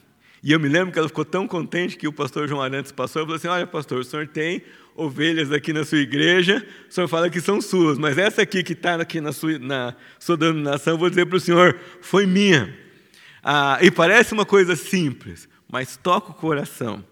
E 0.43 0.53
eu 0.53 0.61
me 0.61 0.69
lembro 0.69 0.93
que 0.93 0.99
ela 0.99 1.09
ficou 1.09 1.25
tão 1.25 1.47
contente 1.47 1.97
que 1.97 2.09
o 2.09 2.13
pastor 2.13 2.49
João 2.49 2.61
Arantes 2.61 2.93
passou 2.93 3.23
e 3.23 3.25
falou 3.25 3.37
assim: 3.37 3.49
Olha, 3.49 3.67
pastor, 3.67 4.01
o 4.01 4.05
senhor 4.05 4.27
tem 4.27 4.63
ovelhas 4.95 5.51
aqui 5.51 5.73
na 5.73 5.85
sua 5.85 5.99
igreja, 5.99 6.65
o 6.89 6.93
senhor 6.93 7.09
fala 7.09 7.29
que 7.29 7.41
são 7.41 7.61
suas, 7.61 7.99
mas 7.99 8.17
essa 8.17 8.43
aqui 8.43 8.63
que 8.63 8.73
está 8.73 8.95
aqui 8.95 9.21
na 9.21 9.33
sua, 9.33 9.59
na 9.59 9.95
sua 10.19 10.37
denominação, 10.37 10.97
vou 10.97 11.11
dizer 11.11 11.27
para 11.27 11.37
o 11.37 11.41
senhor, 11.41 11.79
foi 12.01 12.27
minha. 12.27 12.77
Ah, 13.43 13.79
e 13.83 13.91
parece 13.91 14.33
uma 14.33 14.47
coisa 14.47 14.77
simples, 14.77 15.49
mas 15.71 15.97
toca 15.97 16.31
o 16.31 16.35
coração. 16.35 17.05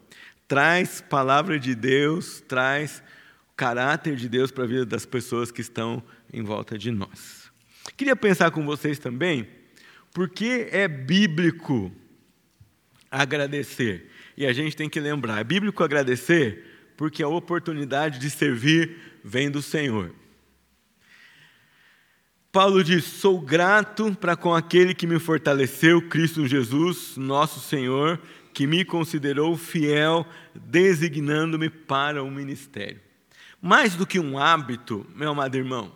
Traz 0.46 1.00
palavra 1.00 1.58
de 1.58 1.74
Deus, 1.74 2.42
traz 2.46 3.02
caráter 3.56 4.16
de 4.16 4.28
Deus 4.28 4.50
para 4.50 4.64
a 4.64 4.66
vida 4.66 4.86
das 4.86 5.04
pessoas 5.04 5.50
que 5.50 5.60
estão 5.60 6.02
em 6.32 6.42
volta 6.42 6.78
de 6.78 6.90
nós. 6.90 7.50
Queria 7.96 8.16
pensar 8.16 8.50
com 8.50 8.64
vocês 8.64 8.98
também, 8.98 9.48
porque 10.12 10.68
é 10.70 10.86
bíblico 10.86 11.92
agradecer. 13.10 14.08
E 14.36 14.46
a 14.46 14.52
gente 14.52 14.76
tem 14.76 14.88
que 14.88 15.00
lembrar, 15.00 15.40
é 15.40 15.44
bíblico 15.44 15.84
agradecer 15.84 16.71
porque 17.02 17.20
a 17.20 17.26
oportunidade 17.26 18.20
de 18.20 18.30
servir 18.30 18.96
vem 19.24 19.50
do 19.50 19.60
Senhor. 19.60 20.14
Paulo 22.52 22.84
diz: 22.84 23.02
Sou 23.02 23.40
grato 23.40 24.16
para 24.20 24.36
com 24.36 24.54
aquele 24.54 24.94
que 24.94 25.04
me 25.04 25.18
fortaleceu, 25.18 26.00
Cristo 26.02 26.46
Jesus, 26.46 27.16
nosso 27.16 27.58
Senhor, 27.58 28.20
que 28.54 28.68
me 28.68 28.84
considerou 28.84 29.56
fiel, 29.56 30.24
designando-me 30.54 31.68
para 31.68 32.22
o 32.22 32.30
ministério. 32.30 33.00
Mais 33.60 33.96
do 33.96 34.06
que 34.06 34.20
um 34.20 34.38
hábito, 34.38 35.04
meu 35.12 35.30
amado 35.30 35.56
irmão, 35.56 35.90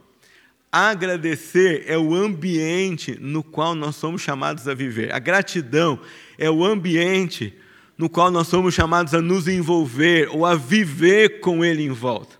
agradecer 0.72 1.84
é 1.86 1.96
o 1.96 2.16
ambiente 2.16 3.16
no 3.20 3.44
qual 3.44 3.76
nós 3.76 3.94
somos 3.94 4.22
chamados 4.22 4.66
a 4.66 4.75
viver. 4.75 5.14
A 5.14 5.20
gratidão 5.20 6.00
é 6.36 6.50
o 6.50 6.64
ambiente 6.64 7.56
no 7.96 8.08
qual 8.08 8.30
nós 8.30 8.48
somos 8.48 8.74
chamados 8.74 9.14
a 9.14 9.22
nos 9.22 9.48
envolver 9.48 10.28
ou 10.30 10.44
a 10.44 10.54
viver 10.54 11.40
com 11.40 11.64
Ele 11.64 11.82
em 11.82 11.90
volta. 11.90 12.36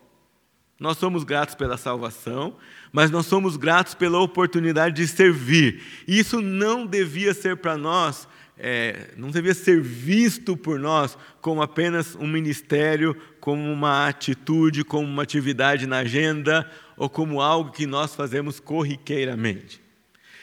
Nós 0.79 0.99
somos 0.99 1.25
gratos 1.25 1.55
pela 1.55 1.79
salvação, 1.79 2.55
mas 2.93 3.11
nós 3.11 3.27
somos 3.27 3.57
gratos 3.57 3.95
pela 3.95 4.19
oportunidade 4.21 4.97
de 4.97 5.09
servir. 5.09 5.83
E 6.07 6.19
isso 6.19 6.43
não 6.43 6.87
devia 6.87 7.33
ser 7.33 7.57
para 7.57 7.79
nós, 7.79 8.29
é, 8.59 9.11
não 9.17 9.31
devia 9.31 9.55
ser 9.55 9.81
visto 9.81 10.57
por 10.57 10.79
nós 10.79 11.17
como 11.41 11.63
apenas 11.63 12.15
um 12.15 12.27
ministério, 12.27 13.17
como 13.41 13.73
uma 13.73 14.07
atitude, 14.07 14.85
como 14.85 15.07
uma 15.07 15.23
atividade 15.23 15.87
na 15.87 15.99
agenda 15.99 16.71
ou 16.97 17.09
como 17.09 17.41
algo 17.41 17.71
que 17.71 17.87
nós 17.87 18.15
fazemos 18.15 18.61
corriqueiramente. 18.61 19.81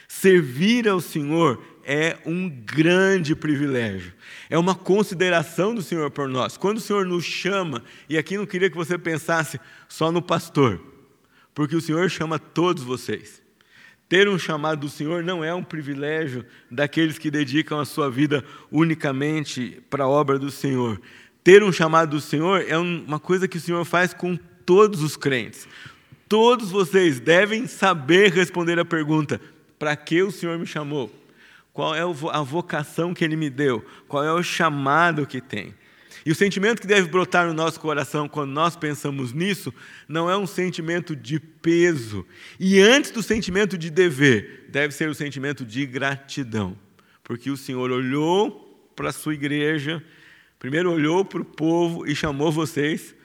Servir 0.07 0.87
ao 0.87 0.99
Senhor 0.99 1.61
é 1.85 2.17
um 2.25 2.49
grande 2.49 3.35
privilégio. 3.35 4.13
É 4.49 4.57
uma 4.57 4.75
consideração 4.75 5.73
do 5.73 5.81
Senhor 5.81 6.09
por 6.11 6.27
nós. 6.27 6.57
Quando 6.57 6.77
o 6.77 6.81
Senhor 6.81 7.05
nos 7.05 7.23
chama, 7.23 7.83
e 8.09 8.17
aqui 8.17 8.37
não 8.37 8.45
queria 8.45 8.69
que 8.69 8.75
você 8.75 8.97
pensasse 8.97 9.59
só 9.87 10.11
no 10.11 10.21
pastor, 10.21 10.81
porque 11.53 11.75
o 11.75 11.81
Senhor 11.81 12.09
chama 12.09 12.39
todos 12.39 12.83
vocês. 12.83 13.41
Ter 14.07 14.27
um 14.29 14.37
chamado 14.37 14.81
do 14.81 14.89
Senhor 14.89 15.23
não 15.23 15.43
é 15.43 15.53
um 15.53 15.63
privilégio 15.63 16.45
daqueles 16.69 17.17
que 17.17 17.31
dedicam 17.31 17.79
a 17.79 17.85
sua 17.85 18.11
vida 18.11 18.43
unicamente 18.71 19.81
para 19.89 20.03
a 20.03 20.07
obra 20.07 20.37
do 20.37 20.51
Senhor. 20.51 21.01
Ter 21.43 21.63
um 21.63 21.71
chamado 21.71 22.11
do 22.11 22.21
Senhor 22.21 22.63
é 22.67 22.77
uma 22.77 23.19
coisa 23.19 23.47
que 23.47 23.57
o 23.57 23.61
Senhor 23.61 23.83
faz 23.85 24.13
com 24.13 24.37
todos 24.65 25.01
os 25.01 25.17
crentes. 25.17 25.67
Todos 26.29 26.71
vocês 26.71 27.19
devem 27.19 27.67
saber 27.67 28.31
responder 28.31 28.79
a 28.79 28.85
pergunta: 28.85 29.41
para 29.77 29.95
que 29.95 30.21
o 30.21 30.31
Senhor 30.31 30.57
me 30.57 30.65
chamou? 30.65 31.22
Qual 31.73 31.95
é 31.95 32.01
a 32.01 32.41
vocação 32.41 33.13
que 33.13 33.25
Ele 33.25 33.35
me 33.35 33.49
deu? 33.49 33.83
Qual 34.07 34.23
é 34.23 34.31
o 34.31 34.43
chamado 34.43 35.25
que 35.25 35.41
tem? 35.41 35.73
E 36.25 36.31
o 36.31 36.35
sentimento 36.35 36.79
que 36.79 36.87
deve 36.87 37.09
brotar 37.09 37.47
no 37.47 37.53
nosso 37.53 37.79
coração 37.79 38.29
quando 38.29 38.51
nós 38.51 38.75
pensamos 38.75 39.33
nisso 39.33 39.73
não 40.07 40.29
é 40.29 40.37
um 40.37 40.45
sentimento 40.45 41.15
de 41.15 41.39
peso. 41.39 42.25
E 42.59 42.79
antes 42.79 43.11
do 43.11 43.23
sentimento 43.23 43.77
de 43.77 43.89
dever, 43.89 44.67
deve 44.69 44.93
ser 44.93 45.09
o 45.09 45.15
sentimento 45.15 45.65
de 45.65 45.85
gratidão. 45.85 46.77
Porque 47.23 47.49
o 47.49 47.57
Senhor 47.57 47.91
olhou 47.91 48.89
para 48.95 49.09
a 49.09 49.13
sua 49.13 49.33
igreja, 49.33 50.01
primeiro 50.59 50.91
olhou 50.91 51.25
para 51.25 51.41
o 51.41 51.45
povo 51.45 52.07
e 52.07 52.15
chamou 52.15 52.51
vocês 52.51 53.15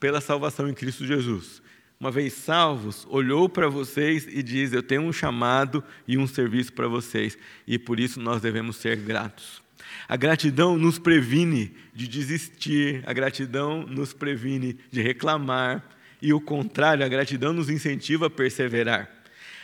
pela 0.00 0.20
salvação 0.20 0.68
em 0.68 0.74
Cristo 0.74 1.06
Jesus 1.06 1.62
uma 1.98 2.10
vez 2.10 2.34
salvos, 2.34 3.06
olhou 3.08 3.48
para 3.48 3.68
vocês 3.68 4.26
e 4.28 4.42
diz: 4.42 4.72
Eu 4.72 4.82
tenho 4.82 5.02
um 5.02 5.12
chamado 5.12 5.82
e 6.06 6.18
um 6.18 6.26
serviço 6.26 6.72
para 6.72 6.88
vocês, 6.88 7.38
e 7.66 7.78
por 7.78 7.98
isso 7.98 8.20
nós 8.20 8.42
devemos 8.42 8.76
ser 8.76 8.96
gratos. 8.96 9.62
A 10.08 10.16
gratidão 10.16 10.76
nos 10.76 10.98
previne 10.98 11.74
de 11.94 12.06
desistir, 12.06 13.02
a 13.06 13.12
gratidão 13.12 13.86
nos 13.86 14.12
previne 14.12 14.76
de 14.90 15.00
reclamar, 15.00 15.82
e 16.20 16.32
o 16.32 16.40
contrário, 16.40 17.04
a 17.04 17.08
gratidão 17.08 17.52
nos 17.52 17.70
incentiva 17.70 18.26
a 18.26 18.30
perseverar. 18.30 19.10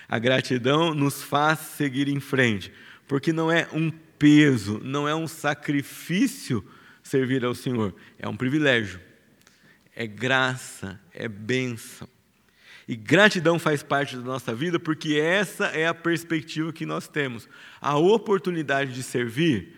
A 0.08 0.18
gratidão 0.18 0.94
nos 0.94 1.22
faz 1.22 1.58
seguir 1.58 2.08
em 2.08 2.20
frente, 2.20 2.72
porque 3.06 3.32
não 3.32 3.50
é 3.50 3.68
um 3.72 3.90
peso, 4.18 4.80
não 4.82 5.08
é 5.08 5.14
um 5.14 5.26
sacrifício 5.26 6.64
servir 7.02 7.44
ao 7.44 7.54
Senhor, 7.54 7.94
é 8.18 8.28
um 8.28 8.36
privilégio, 8.36 9.00
é 9.94 10.06
graça, 10.06 11.00
é 11.12 11.28
bênção. 11.28 12.08
E 12.90 12.96
gratidão 12.96 13.56
faz 13.56 13.84
parte 13.84 14.16
da 14.16 14.22
nossa 14.22 14.52
vida 14.52 14.76
porque 14.76 15.14
essa 15.14 15.66
é 15.66 15.86
a 15.86 15.94
perspectiva 15.94 16.72
que 16.72 16.84
nós 16.84 17.06
temos. 17.06 17.48
A 17.80 17.96
oportunidade 17.96 18.92
de 18.92 19.04
servir, 19.04 19.76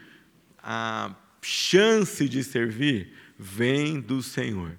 a 0.62 1.14
chance 1.42 2.26
de 2.26 2.42
servir, 2.42 3.12
vem 3.38 4.00
do 4.00 4.22
Senhor. 4.22 4.78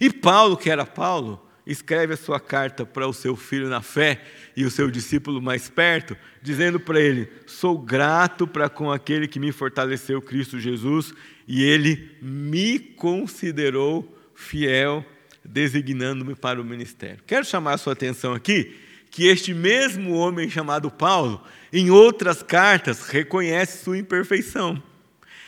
E 0.00 0.12
Paulo, 0.12 0.56
que 0.56 0.68
era 0.68 0.84
Paulo, 0.84 1.48
escreve 1.64 2.14
a 2.14 2.16
sua 2.16 2.40
carta 2.40 2.84
para 2.84 3.06
o 3.06 3.12
seu 3.12 3.36
filho 3.36 3.68
na 3.68 3.80
fé 3.80 4.20
e 4.56 4.64
o 4.64 4.70
seu 4.70 4.90
discípulo 4.90 5.40
mais 5.40 5.70
perto, 5.70 6.16
dizendo 6.42 6.80
para 6.80 7.00
ele: 7.00 7.30
Sou 7.46 7.78
grato 7.78 8.48
para 8.48 8.68
com 8.68 8.90
aquele 8.90 9.28
que 9.28 9.38
me 9.38 9.52
fortaleceu, 9.52 10.20
Cristo 10.20 10.58
Jesus, 10.58 11.14
e 11.46 11.62
ele 11.62 12.18
me 12.20 12.80
considerou 12.80 14.12
fiel 14.34 15.06
designando-me 15.52 16.34
para 16.34 16.60
o 16.60 16.64
ministério. 16.64 17.22
Quero 17.26 17.44
chamar 17.44 17.74
a 17.74 17.78
sua 17.78 17.92
atenção 17.92 18.32
aqui 18.32 18.76
que 19.10 19.26
este 19.26 19.52
mesmo 19.52 20.14
homem 20.14 20.48
chamado 20.48 20.90
Paulo, 20.90 21.42
em 21.72 21.90
outras 21.90 22.42
cartas, 22.42 23.08
reconhece 23.08 23.82
sua 23.82 23.98
imperfeição, 23.98 24.80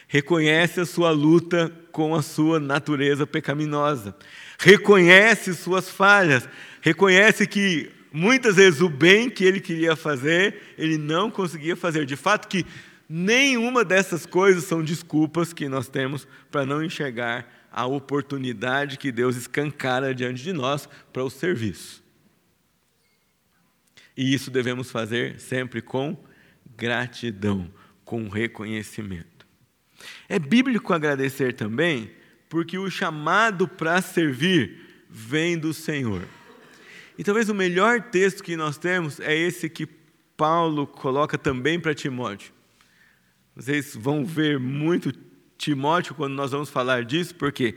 reconhece 0.09 0.81
a 0.81 0.87
sua 0.87 1.11
luta 1.11 1.73
com 1.93 2.15
a 2.15 2.23
sua 2.23 2.59
natureza 2.59 3.27
pecaminosa, 3.27 4.17
reconhece 4.59 5.55
suas 5.55 5.89
falhas, 5.89 6.49
reconhece 6.81 7.47
que 7.47 7.91
muitas 8.13 8.57
vezes 8.57 8.81
o 8.81 8.89
bem 8.89 9.31
que 9.31 9.45
ele 9.45 9.61
queria 9.61 9.95
fazer, 9.95 10.75
ele 10.77 10.99
não 10.99 11.31
conseguia 11.31 11.77
fazer. 11.77 12.05
De 12.05 12.17
fato, 12.17 12.49
que 12.49 12.67
Nenhuma 13.15 13.85
dessas 13.85 14.25
coisas 14.25 14.65
são 14.65 14.83
desculpas 14.83 15.53
que 15.53 15.69
nós 15.69 15.87
temos 15.87 16.27
para 16.51 16.65
não 16.65 16.83
enxergar 16.83 17.47
a 17.73 17.87
oportunidade 17.87 18.99
que 18.99 19.11
Deus 19.11 19.37
escancara 19.37 20.15
diante 20.15 20.43
de 20.43 20.53
nós 20.53 20.89
para 21.13 21.25
o 21.25 21.31
serviço. 21.31 22.03
E 24.17 24.35
isso 24.35 24.51
devemos 24.51 24.91
fazer 24.91 25.41
sempre 25.41 25.81
com 25.81 26.17
gratidão, 26.77 27.73
com 28.05 28.29
reconhecimento. 28.29 29.47
É 30.29 30.39
bíblico 30.39 30.93
agradecer 30.93 31.55
também, 31.55 32.11
porque 32.49 32.77
o 32.77 32.91
chamado 32.91 33.67
para 33.67 34.03
servir 34.03 35.07
vem 35.09 35.57
do 35.57 35.73
Senhor. 35.73 36.23
E 37.17 37.25
talvez 37.25 37.49
o 37.49 37.55
melhor 37.55 38.03
texto 38.03 38.43
que 38.43 38.57
nós 38.57 38.77
temos 38.77 39.21
é 39.21 39.35
esse 39.35 39.69
que 39.69 39.87
Paulo 40.37 40.87
coloca 40.87 41.39
também 41.39 41.79
para 41.79 41.95
Timóteo. 41.95 42.53
Vocês 43.55 43.95
vão 43.95 44.25
ver 44.25 44.59
muito 44.59 45.13
Timóteo 45.63 46.13
quando 46.17 46.35
nós 46.35 46.51
vamos 46.51 46.69
falar 46.69 47.05
disso, 47.05 47.37
porque 47.37 47.77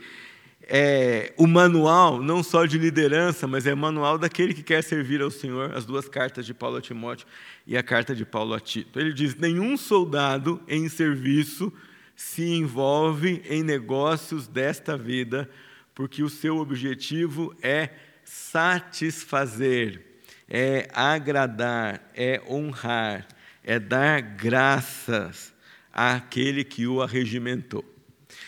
é 0.63 1.31
o 1.37 1.45
manual 1.45 2.19
não 2.19 2.41
só 2.41 2.65
de 2.65 2.79
liderança, 2.79 3.47
mas 3.47 3.67
é 3.67 3.73
o 3.75 3.77
manual 3.77 4.17
daquele 4.17 4.55
que 4.55 4.63
quer 4.63 4.83
servir 4.83 5.21
ao 5.21 5.29
Senhor, 5.29 5.71
as 5.75 5.85
duas 5.85 6.09
cartas 6.09 6.47
de 6.47 6.53
Paulo 6.53 6.77
a 6.77 6.81
Timóteo 6.81 7.27
e 7.67 7.77
a 7.77 7.83
carta 7.83 8.15
de 8.15 8.25
Paulo 8.25 8.55
a 8.55 8.59
Tito. 8.59 8.99
Ele 8.99 9.13
diz: 9.13 9.35
nenhum 9.35 9.77
soldado 9.77 10.59
em 10.67 10.89
serviço 10.89 11.71
se 12.15 12.43
envolve 12.43 13.43
em 13.47 13.61
negócios 13.61 14.47
desta 14.47 14.97
vida, 14.97 15.47
porque 15.93 16.23
o 16.23 16.29
seu 16.29 16.57
objetivo 16.57 17.55
é 17.61 17.91
satisfazer, 18.23 20.01
é 20.49 20.89
agradar, 20.91 22.01
é 22.15 22.41
honrar, 22.49 23.27
é 23.63 23.77
dar 23.77 24.21
graças 24.21 25.54
àquele 25.95 26.65
que 26.65 26.85
o 26.85 27.01
arregimentou. 27.01 27.83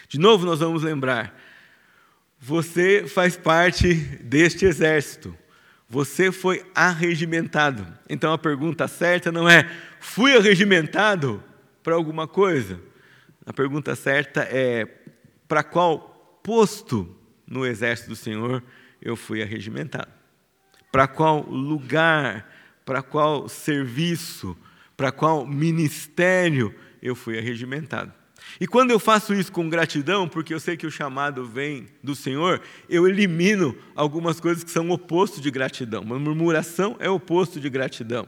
De 0.10 0.20
novo, 0.20 0.46
nós 0.46 0.60
vamos 0.60 0.84
lembrar: 0.84 1.34
você 2.40 3.08
faz 3.08 3.38
parte 3.38 3.94
deste 3.94 4.66
exército. 4.66 5.36
Você 5.90 6.34
foi 6.34 6.66
arregimentado. 6.76 7.88
Então 8.10 8.34
a 8.34 8.38
pergunta 8.38 8.88
certa 8.88 9.32
não 9.32 9.48
é: 9.50 9.70
fui 10.02 10.36
arregimentado 10.36 11.42
para 11.82 11.96
alguma 11.96 12.28
coisa? 12.28 12.80
A 13.46 13.54
pergunta 13.54 13.96
certa 13.96 14.42
é: 14.42 14.86
para 15.48 15.64
qual 15.64 16.40
posto 16.44 17.16
no 17.46 17.66
exército 17.66 18.10
do 18.10 18.16
Senhor 18.16 18.62
eu 19.02 19.16
fui 19.16 19.42
arregimentado? 19.42 20.12
Para 20.92 21.08
qual 21.08 21.42
lugar, 21.42 22.52
para 22.84 23.02
qual 23.02 23.48
serviço, 23.48 24.58
para 24.98 25.12
qual 25.12 25.46
ministério 25.46 26.74
eu 27.02 27.16
fui 27.16 27.38
arregimentado? 27.38 28.14
E 28.60 28.68
quando 28.68 28.92
eu 28.92 29.00
faço 29.00 29.34
isso 29.34 29.52
com 29.52 29.70
gratidão, 29.70 30.28
porque 30.28 30.54
eu 30.54 30.60
sei 30.60 30.78
que 30.78 30.86
o 30.86 30.92
chamado 30.92 31.46
vem 31.46 31.88
do 32.04 32.16
Senhor, 32.16 32.62
eu 32.90 33.08
elimino 33.08 33.76
algumas 33.96 34.40
coisas 34.40 34.64
que 34.64 34.72
são 34.72 34.90
oposto 34.90 35.42
de 35.42 35.52
gratidão. 35.52 36.02
Uma 36.02 36.20
murmuração 36.20 36.96
é 37.00 37.10
oposto 37.10 37.60
de 37.60 37.70
gratidão, 37.70 38.28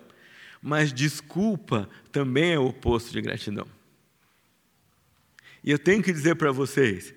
mas 0.62 0.92
desculpa 0.92 1.90
também 2.12 2.54
é 2.54 2.60
oposto 2.60 3.12
de 3.12 3.22
gratidão. 3.22 3.68
E 5.64 5.72
eu 5.72 5.80
tenho 5.80 6.04
que 6.04 6.12
dizer 6.12 6.36
para 6.36 6.52
vocês, 6.52 7.14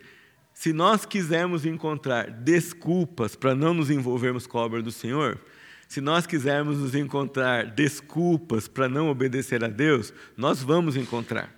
se 0.52 0.72
nós 0.72 1.04
quisermos 1.04 1.64
encontrar 1.64 2.30
desculpas 2.30 3.34
para 3.34 3.54
não 3.54 3.74
nos 3.74 3.90
envolvermos 3.90 4.46
com 4.46 4.58
a 4.58 4.62
obra 4.62 4.82
do 4.82 4.92
Senhor, 4.92 5.40
se 5.92 6.00
nós 6.00 6.26
quisermos 6.26 6.78
nos 6.78 6.94
encontrar 6.94 7.66
desculpas 7.66 8.66
para 8.66 8.88
não 8.88 9.10
obedecer 9.10 9.62
a 9.62 9.68
Deus, 9.68 10.10
nós 10.34 10.62
vamos 10.62 10.96
encontrar. 10.96 11.54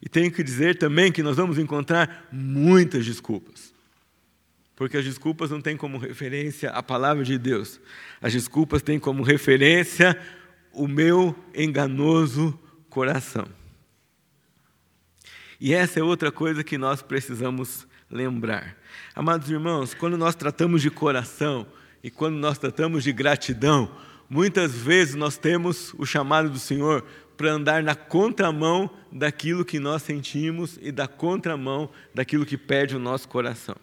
E 0.00 0.08
tenho 0.08 0.30
que 0.30 0.44
dizer 0.44 0.78
também 0.78 1.10
que 1.10 1.20
nós 1.20 1.36
vamos 1.36 1.58
encontrar 1.58 2.28
muitas 2.30 3.04
desculpas. 3.04 3.74
Porque 4.76 4.96
as 4.96 5.04
desculpas 5.04 5.50
não 5.50 5.60
têm 5.60 5.76
como 5.76 5.98
referência 5.98 6.70
a 6.70 6.80
palavra 6.80 7.24
de 7.24 7.36
Deus. 7.36 7.80
As 8.22 8.32
desculpas 8.32 8.82
têm 8.82 9.00
como 9.00 9.24
referência 9.24 10.16
o 10.72 10.86
meu 10.86 11.34
enganoso 11.52 12.56
coração. 12.88 13.48
E 15.60 15.74
essa 15.74 15.98
é 15.98 16.04
outra 16.04 16.30
coisa 16.30 16.62
que 16.62 16.78
nós 16.78 17.02
precisamos 17.02 17.84
lembrar. 18.08 18.76
Amados 19.12 19.50
irmãos, 19.50 19.92
quando 19.92 20.16
nós 20.16 20.36
tratamos 20.36 20.82
de 20.82 20.88
coração 20.88 21.66
e 22.06 22.10
quando 22.10 22.36
nós 22.36 22.56
tratamos 22.56 23.02
de 23.02 23.12
gratidão, 23.12 23.90
muitas 24.30 24.72
vezes 24.76 25.16
nós 25.16 25.36
temos 25.36 25.92
o 25.98 26.06
chamado 26.06 26.48
do 26.48 26.56
Senhor 26.56 27.04
para 27.36 27.50
andar 27.50 27.82
na 27.82 27.96
contramão 27.96 28.88
daquilo 29.10 29.64
que 29.64 29.80
nós 29.80 30.02
sentimos 30.02 30.78
e 30.80 30.92
da 30.92 31.08
contramão 31.08 31.90
daquilo 32.14 32.46
que 32.46 32.56
pede 32.56 32.94
o 32.94 33.00
nosso 33.00 33.26
coração. 33.26 33.74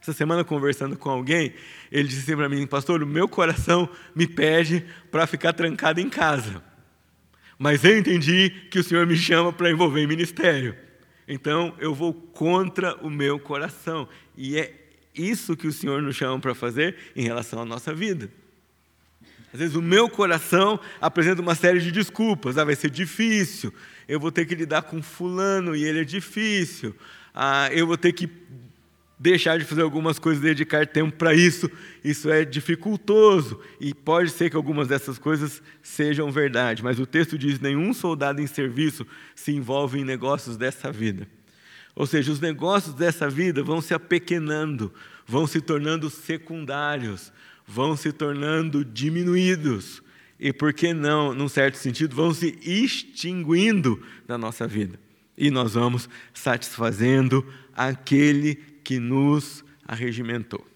Essa 0.00 0.14
semana, 0.14 0.42
conversando 0.42 0.96
com 0.96 1.10
alguém, 1.10 1.52
ele 1.92 2.08
disse 2.08 2.22
assim 2.22 2.34
para 2.34 2.48
mim: 2.48 2.66
Pastor, 2.66 3.02
o 3.02 3.06
meu 3.06 3.28
coração 3.28 3.86
me 4.14 4.26
pede 4.26 4.82
para 5.10 5.26
ficar 5.26 5.52
trancado 5.52 6.00
em 6.00 6.08
casa. 6.08 6.64
Mas 7.58 7.84
eu 7.84 7.98
entendi 7.98 8.48
que 8.70 8.78
o 8.78 8.82
Senhor 8.82 9.06
me 9.06 9.16
chama 9.16 9.52
para 9.52 9.70
envolver 9.70 10.00
em 10.00 10.06
ministério. 10.06 10.74
Então 11.28 11.74
eu 11.78 11.94
vou 11.94 12.14
contra 12.14 12.96
o 13.04 13.10
meu 13.10 13.38
coração. 13.38 14.08
E 14.34 14.56
é 14.56 14.79
isso 15.20 15.56
que 15.56 15.66
o 15.66 15.72
Senhor 15.72 16.00
nos 16.02 16.16
chama 16.16 16.38
para 16.38 16.54
fazer 16.54 16.96
em 17.14 17.22
relação 17.22 17.60
à 17.60 17.64
nossa 17.64 17.92
vida. 17.92 18.30
Às 19.52 19.58
vezes 19.58 19.74
o 19.74 19.82
meu 19.82 20.08
coração 20.08 20.78
apresenta 21.00 21.42
uma 21.42 21.54
série 21.54 21.80
de 21.80 21.90
desculpas. 21.90 22.56
Ah, 22.56 22.64
vai 22.64 22.76
ser 22.76 22.90
difícil. 22.90 23.74
Eu 24.06 24.20
vou 24.20 24.30
ter 24.30 24.46
que 24.46 24.54
lidar 24.54 24.82
com 24.82 25.02
fulano 25.02 25.74
e 25.74 25.84
ele 25.84 26.00
é 26.00 26.04
difícil. 26.04 26.94
Ah, 27.34 27.68
eu 27.72 27.86
vou 27.86 27.96
ter 27.96 28.12
que 28.12 28.28
deixar 29.18 29.58
de 29.58 29.64
fazer 29.64 29.82
algumas 29.82 30.18
coisas, 30.18 30.42
dedicar 30.42 30.86
tempo 30.86 31.16
para 31.16 31.34
isso. 31.34 31.70
Isso 32.02 32.30
é 32.30 32.44
dificultoso. 32.44 33.60
E 33.80 33.92
pode 33.92 34.30
ser 34.30 34.50
que 34.50 34.56
algumas 34.56 34.88
dessas 34.88 35.18
coisas 35.18 35.60
sejam 35.82 36.30
verdade. 36.30 36.82
Mas 36.82 37.00
o 37.00 37.06
texto 37.06 37.36
diz: 37.36 37.58
nenhum 37.58 37.92
soldado 37.92 38.40
em 38.40 38.46
serviço 38.46 39.06
se 39.34 39.52
envolve 39.52 39.98
em 39.98 40.04
negócios 40.04 40.56
dessa 40.56 40.92
vida. 40.92 41.26
Ou 41.94 42.06
seja, 42.06 42.32
os 42.32 42.40
negócios 42.40 42.94
dessa 42.94 43.28
vida 43.28 43.62
vão 43.62 43.80
se 43.80 43.92
apequenando, 43.92 44.92
vão 45.26 45.46
se 45.46 45.60
tornando 45.60 46.08
secundários 46.08 47.32
vão 47.70 47.96
se 47.96 48.12
tornando 48.12 48.84
diminuídos 48.84 50.02
e, 50.38 50.52
por 50.52 50.72
que 50.72 50.92
não, 50.92 51.32
num 51.32 51.48
certo 51.48 51.76
sentido, 51.76 52.16
vão 52.16 52.34
se 52.34 52.58
extinguindo 52.62 54.04
da 54.26 54.36
nossa 54.36 54.66
vida. 54.66 54.98
E 55.36 55.50
nós 55.50 55.74
vamos 55.74 56.08
satisfazendo 56.34 57.46
aquele 57.72 58.56
que 58.56 58.98
nos 58.98 59.64
arregimentou. 59.86 60.66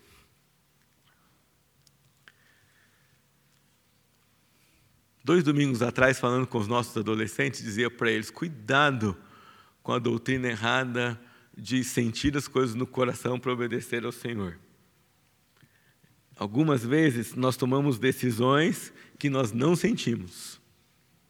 Dois 5.25 5.43
domingos 5.43 5.83
atrás, 5.83 6.21
falando 6.21 6.47
com 6.47 6.59
os 6.59 6.69
nossos 6.69 6.97
adolescentes, 6.97 7.63
dizia 7.63 7.91
para 7.91 8.11
eles: 8.11 8.31
cuidado 8.31 9.17
com 9.85 9.93
a 9.93 9.99
doutrina 10.01 10.49
errada 10.49 11.21
de 11.57 11.85
sentir 11.85 12.37
as 12.37 12.49
coisas 12.49 12.75
no 12.75 12.87
coração 12.87 13.39
para 13.39 13.53
obedecer 13.53 14.05
ao 14.05 14.11
Senhor. 14.11 14.59
Algumas 16.37 16.85
vezes 16.85 17.35
nós 17.35 17.57
tomamos 17.57 17.99
decisões 17.99 18.93
que 19.19 19.31
nós 19.31 19.53
não 19.53 19.77
sentimos, 19.77 20.61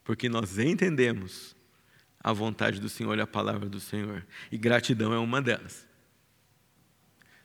porque 0.03 0.29
nós 0.29 0.59
entendemos 0.59 1.55
a 2.19 2.33
vontade 2.33 2.81
do 2.81 2.89
Senhor 2.89 3.19
e 3.19 3.21
a 3.21 3.27
palavra 3.27 3.69
do 3.69 3.81
Senhor, 3.81 4.25
e 4.51 4.57
gratidão 4.57 5.13
é 5.13 5.19
uma 5.19 5.43
delas. 5.43 5.87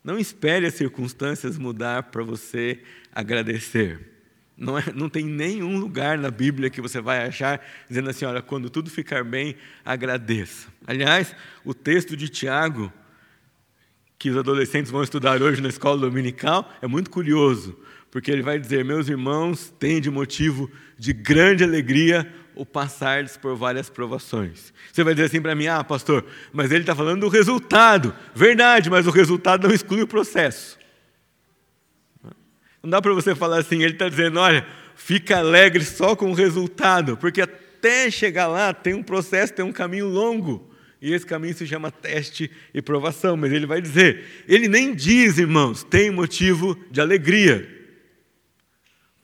Não 0.03 0.17
espere 0.17 0.65
as 0.67 0.75
circunstâncias 0.75 1.57
mudar 1.57 2.03
para 2.03 2.23
você 2.23 2.81
agradecer. 3.11 4.19
Não, 4.55 4.77
é, 4.77 4.83
não 4.93 5.09
tem 5.09 5.25
nenhum 5.25 5.79
lugar 5.79 6.17
na 6.17 6.29
Bíblia 6.29 6.69
que 6.69 6.81
você 6.81 6.99
vai 7.01 7.25
achar 7.25 7.65
dizendo 7.87 8.09
assim: 8.09 8.25
olha, 8.25 8.41
quando 8.41 8.69
tudo 8.69 8.89
ficar 8.89 9.23
bem, 9.23 9.55
agradeça. 9.83 10.67
Aliás, 10.89 11.35
o 11.63 11.71
texto 11.71 12.17
de 12.17 12.27
Tiago 12.27 12.91
que 14.17 14.31
os 14.31 14.35
adolescentes 14.35 14.89
vão 14.89 15.03
estudar 15.03 15.39
hoje 15.39 15.61
na 15.61 15.69
escola 15.69 15.99
dominical 15.99 16.67
é 16.81 16.87
muito 16.87 17.11
curioso, 17.11 17.77
porque 18.09 18.31
ele 18.31 18.41
vai 18.41 18.57
dizer: 18.57 18.83
Meus 18.83 19.07
irmãos, 19.07 19.71
têm 19.77 20.01
de 20.01 20.09
motivo 20.09 20.67
de 20.97 21.13
grande 21.13 21.63
alegria 21.63 22.27
o 22.55 22.65
passardes 22.65 23.37
por 23.37 23.55
várias 23.55 23.87
provações. 23.87 24.73
Você 24.91 25.03
vai 25.03 25.13
dizer 25.13 25.27
assim 25.27 25.39
para 25.39 25.53
mim: 25.53 25.67
Ah, 25.67 25.83
pastor, 25.83 26.25
mas 26.51 26.71
ele 26.71 26.81
está 26.81 26.95
falando 26.95 27.21
do 27.21 27.29
resultado. 27.29 28.11
Verdade, 28.33 28.89
mas 28.89 29.05
o 29.05 29.11
resultado 29.11 29.67
não 29.67 29.75
exclui 29.75 30.01
o 30.01 30.07
processo. 30.07 30.79
Não 32.81 32.89
dá 32.89 32.99
para 32.99 33.13
você 33.13 33.35
falar 33.35 33.59
assim, 33.59 33.83
ele 33.83 33.93
está 33.93 34.09
dizendo: 34.09 34.39
Olha, 34.39 34.65
fica 34.95 35.37
alegre 35.37 35.85
só 35.85 36.15
com 36.15 36.31
o 36.31 36.33
resultado, 36.33 37.15
porque 37.15 37.41
até 37.41 38.09
chegar 38.09 38.47
lá 38.47 38.73
tem 38.73 38.95
um 38.95 39.03
processo, 39.03 39.53
tem 39.53 39.63
um 39.63 39.71
caminho 39.71 40.07
longo. 40.07 40.67
E 41.01 41.13
esse 41.13 41.25
caminho 41.25 41.53
se 41.53 41.65
chama 41.65 41.91
teste 41.91 42.51
e 42.73 42.81
provação, 42.81 43.37
mas 43.37 43.51
ele 43.53 43.65
vai 43.65 43.81
dizer, 43.81 44.43
ele 44.47 44.67
nem 44.67 44.93
diz, 44.93 45.37
irmãos, 45.37 45.83
tem 45.83 46.11
motivo 46.11 46.77
de 46.91 46.99
alegria. 46.99 47.67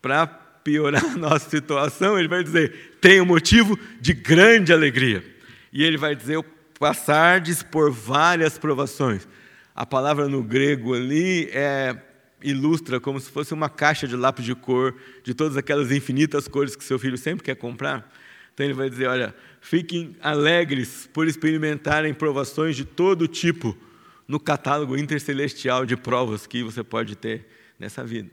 Para 0.02 0.26
piorar 0.26 1.04
a 1.14 1.18
nossa 1.18 1.50
situação, 1.50 2.18
ele 2.18 2.28
vai 2.28 2.44
dizer, 2.44 2.98
tem 3.02 3.20
um 3.20 3.26
motivo 3.26 3.78
de 4.00 4.14
grande 4.14 4.72
alegria. 4.72 5.24
E 5.72 5.84
ele 5.84 5.98
vai 5.98 6.16
dizer: 6.16 6.44
passardes 6.80 7.62
por 7.62 7.92
várias 7.92 8.58
provações. 8.58 9.28
A 9.74 9.86
palavra 9.86 10.30
no 10.30 10.42
grego 10.42 10.94
ali 10.94 11.50
é, 11.52 11.96
ilustra 12.42 13.00
como 13.00 13.20
se 13.20 13.30
fosse 13.30 13.54
uma 13.54 13.70
caixa 13.70 14.08
de 14.08 14.16
lápis 14.16 14.46
de 14.46 14.56
cor, 14.56 14.96
de 15.24 15.34
todas 15.34 15.58
aquelas 15.58 15.92
infinitas 15.92 16.48
cores 16.48 16.76
que 16.76 16.84
seu 16.84 16.98
filho 16.98 17.18
sempre 17.18 17.44
quer 17.44 17.56
comprar. 17.56 18.10
Então 18.56 18.66
ele 18.66 18.74
vai 18.74 18.90
dizer: 18.90 19.08
olha, 19.08 19.36
fiquem 19.60 20.16
alegres 20.22 21.08
por 21.14 21.28
experimentarem 21.28 22.14
provações 22.14 22.76
de 22.76 22.86
todo 22.86 23.28
tipo 23.28 23.78
no 24.26 24.40
catálogo 24.40 24.98
intercelestial 24.98 25.86
de 25.86 25.96
provas 25.98 26.48
que 26.48 26.64
você 26.64 26.82
pode 26.82 27.16
ter 27.18 27.46
nessa 27.78 28.04
vida. 28.04 28.32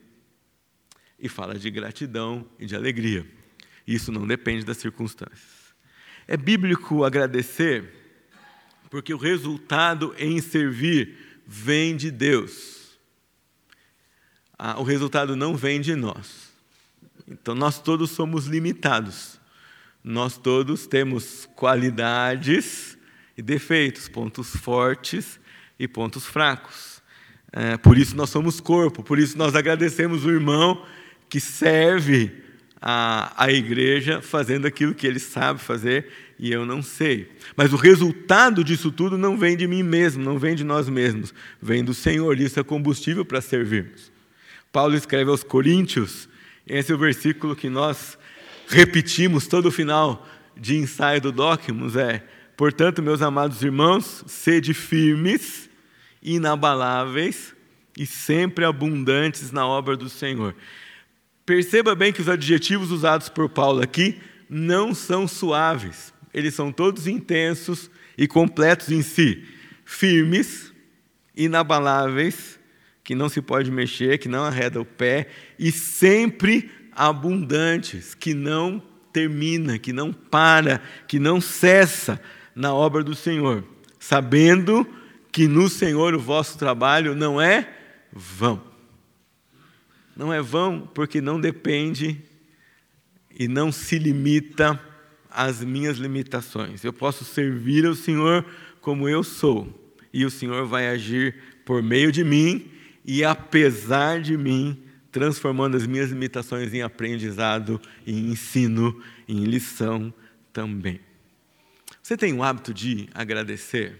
E 1.18 1.28
fala 1.28 1.58
de 1.58 1.70
gratidão 1.70 2.48
e 2.58 2.66
de 2.66 2.76
alegria. 2.76 3.26
Isso 3.86 4.12
não 4.12 4.26
depende 4.26 4.64
das 4.64 4.76
circunstâncias. 4.76 5.74
É 6.28 6.36
bíblico 6.36 7.04
agradecer, 7.04 7.92
porque 8.88 9.12
o 9.12 9.18
resultado 9.18 10.14
em 10.16 10.40
servir 10.40 11.42
vem 11.44 11.96
de 11.96 12.12
Deus. 12.12 12.96
Ah, 14.56 14.78
o 14.78 14.84
resultado 14.84 15.34
não 15.34 15.56
vem 15.56 15.80
de 15.80 15.96
nós. 15.96 16.52
Então, 17.26 17.54
nós 17.56 17.80
todos 17.80 18.12
somos 18.12 18.46
limitados. 18.46 19.41
Nós 20.02 20.36
todos 20.36 20.86
temos 20.86 21.48
qualidades 21.54 22.98
e 23.36 23.42
defeitos, 23.42 24.08
pontos 24.08 24.56
fortes 24.56 25.38
e 25.78 25.86
pontos 25.86 26.26
fracos. 26.26 27.00
É, 27.52 27.76
por 27.76 27.96
isso 27.98 28.16
nós 28.16 28.30
somos 28.30 28.60
corpo, 28.60 29.02
por 29.02 29.18
isso 29.18 29.36
nós 29.36 29.54
agradecemos 29.54 30.24
o 30.24 30.30
irmão 30.30 30.84
que 31.28 31.38
serve 31.38 32.32
a, 32.80 33.32
a 33.36 33.52
igreja 33.52 34.20
fazendo 34.20 34.66
aquilo 34.66 34.94
que 34.94 35.06
ele 35.06 35.20
sabe 35.20 35.60
fazer 35.60 36.08
e 36.38 36.50
eu 36.50 36.66
não 36.66 36.82
sei. 36.82 37.30
Mas 37.54 37.72
o 37.72 37.76
resultado 37.76 38.64
disso 38.64 38.90
tudo 38.90 39.16
não 39.16 39.36
vem 39.36 39.56
de 39.56 39.68
mim 39.68 39.84
mesmo, 39.84 40.24
não 40.24 40.38
vem 40.38 40.56
de 40.56 40.64
nós 40.64 40.88
mesmos, 40.88 41.32
vem 41.60 41.84
do 41.84 41.94
Senhor. 41.94 42.40
Isso 42.40 42.58
é 42.58 42.64
combustível 42.64 43.24
para 43.24 43.40
servirmos. 43.40 44.10
Paulo 44.72 44.96
escreve 44.96 45.30
aos 45.30 45.44
Coríntios, 45.44 46.28
esse 46.66 46.90
é 46.90 46.94
o 46.94 46.98
versículo 46.98 47.54
que 47.54 47.68
nós 47.68 48.18
repetimos 48.72 49.46
todo 49.46 49.66
o 49.66 49.72
final 49.72 50.26
de 50.56 50.76
ensaio 50.76 51.20
do 51.20 51.30
Docmus, 51.30 51.96
é 51.96 52.22
Portanto, 52.56 53.02
meus 53.02 53.22
amados 53.22 53.62
irmãos, 53.62 54.24
sede 54.26 54.74
firmes, 54.74 55.68
inabaláveis 56.22 57.54
e 57.98 58.06
sempre 58.06 58.64
abundantes 58.64 59.50
na 59.50 59.66
obra 59.66 59.96
do 59.96 60.08
Senhor. 60.08 60.54
Perceba 61.44 61.94
bem 61.94 62.12
que 62.12 62.20
os 62.20 62.28
adjetivos 62.28 62.90
usados 62.90 63.28
por 63.28 63.48
Paulo 63.48 63.82
aqui 63.82 64.20
não 64.48 64.94
são 64.94 65.26
suaves, 65.26 66.12
eles 66.32 66.54
são 66.54 66.70
todos 66.70 67.06
intensos 67.06 67.90
e 68.16 68.28
completos 68.28 68.90
em 68.90 69.02
si. 69.02 69.44
Firmes, 69.84 70.72
inabaláveis, 71.36 72.60
que 73.02 73.14
não 73.14 73.28
se 73.28 73.42
pode 73.42 73.70
mexer, 73.70 74.18
que 74.18 74.28
não 74.28 74.44
arreda 74.44 74.80
o 74.80 74.84
pé, 74.84 75.28
e 75.58 75.72
sempre 75.72 76.70
abundantes, 76.94 78.14
que 78.14 78.34
não 78.34 78.82
termina, 79.12 79.78
que 79.78 79.92
não 79.92 80.12
para, 80.12 80.80
que 81.06 81.18
não 81.18 81.40
cessa 81.40 82.20
na 82.54 82.74
obra 82.74 83.02
do 83.02 83.14
Senhor, 83.14 83.64
sabendo 83.98 84.86
que 85.30 85.46
no 85.46 85.68
Senhor 85.68 86.14
o 86.14 86.20
vosso 86.20 86.58
trabalho 86.58 87.14
não 87.14 87.40
é 87.40 87.68
vão. 88.12 88.62
Não 90.16 90.32
é 90.32 90.42
vão 90.42 90.88
porque 90.94 91.20
não 91.20 91.40
depende 91.40 92.20
e 93.30 93.48
não 93.48 93.72
se 93.72 93.98
limita 93.98 94.78
às 95.30 95.64
minhas 95.64 95.96
limitações. 95.96 96.84
Eu 96.84 96.92
posso 96.92 97.24
servir 97.24 97.86
ao 97.86 97.94
Senhor 97.94 98.44
como 98.80 99.08
eu 99.08 99.22
sou, 99.22 99.94
e 100.12 100.24
o 100.26 100.30
Senhor 100.30 100.66
vai 100.66 100.88
agir 100.88 101.34
por 101.64 101.82
meio 101.82 102.12
de 102.12 102.22
mim 102.22 102.70
e 103.04 103.24
apesar 103.24 104.20
de 104.20 104.36
mim, 104.36 104.78
transformando 105.12 105.76
as 105.76 105.86
minhas 105.86 106.10
limitações 106.10 106.72
em 106.72 106.80
aprendizado, 106.80 107.78
em 108.06 108.30
ensino, 108.30 109.00
em 109.28 109.44
lição 109.44 110.12
também. 110.52 110.98
Você 112.02 112.16
tem 112.16 112.32
o 112.32 112.42
hábito 112.42 112.72
de 112.72 113.08
agradecer? 113.14 113.96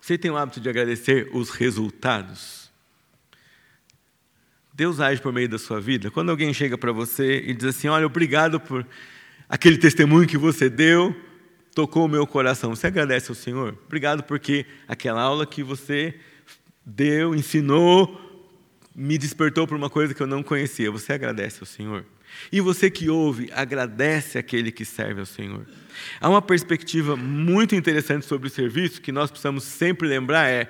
Você 0.00 0.18
tem 0.18 0.30
o 0.30 0.36
hábito 0.36 0.60
de 0.60 0.68
agradecer 0.68 1.30
os 1.32 1.50
resultados? 1.50 2.70
Deus 4.72 5.00
age 5.00 5.20
por 5.20 5.32
meio 5.32 5.48
da 5.48 5.58
sua 5.58 5.80
vida. 5.80 6.10
Quando 6.10 6.30
alguém 6.30 6.54
chega 6.54 6.78
para 6.78 6.92
você 6.92 7.40
e 7.40 7.54
diz 7.54 7.64
assim: 7.64 7.88
Olha, 7.88 8.06
obrigado 8.06 8.60
por 8.60 8.86
aquele 9.48 9.78
testemunho 9.78 10.28
que 10.28 10.38
você 10.38 10.70
deu, 10.70 11.14
tocou 11.74 12.04
o 12.04 12.08
meu 12.08 12.26
coração. 12.26 12.74
Você 12.74 12.86
agradece 12.86 13.30
ao 13.30 13.34
Senhor? 13.34 13.76
Obrigado 13.86 14.22
porque 14.22 14.64
aquela 14.86 15.20
aula 15.20 15.44
que 15.44 15.62
você 15.62 16.14
deu, 16.84 17.34
ensinou, 17.34 18.29
me 18.94 19.16
despertou 19.16 19.66
para 19.66 19.76
uma 19.76 19.90
coisa 19.90 20.14
que 20.14 20.20
eu 20.20 20.26
não 20.26 20.42
conhecia. 20.42 20.90
Você 20.90 21.12
agradece 21.12 21.58
ao 21.60 21.66
Senhor? 21.66 22.04
E 22.50 22.60
você 22.60 22.90
que 22.90 23.08
ouve, 23.08 23.50
agradece 23.52 24.38
aquele 24.38 24.70
que 24.70 24.84
serve 24.84 25.20
ao 25.20 25.26
Senhor. 25.26 25.66
Há 26.20 26.28
uma 26.28 26.42
perspectiva 26.42 27.16
muito 27.16 27.74
interessante 27.74 28.26
sobre 28.26 28.48
o 28.48 28.50
serviço 28.50 29.00
que 29.00 29.12
nós 29.12 29.30
precisamos 29.30 29.64
sempre 29.64 30.08
lembrar 30.08 30.48
é 30.48 30.68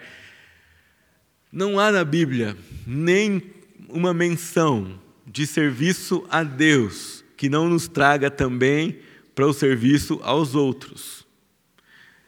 não 1.52 1.80
há 1.80 1.90
na 1.90 2.04
Bíblia 2.04 2.56
nem 2.87 3.42
uma 3.88 4.14
menção 4.14 5.00
de 5.26 5.46
serviço 5.46 6.24
a 6.30 6.42
Deus 6.42 7.24
que 7.37 7.48
não 7.48 7.68
nos 7.68 7.88
traga 7.88 8.30
também 8.30 8.98
para 9.35 9.46
o 9.46 9.52
serviço 9.52 10.20
aos 10.22 10.54
outros. 10.54 11.26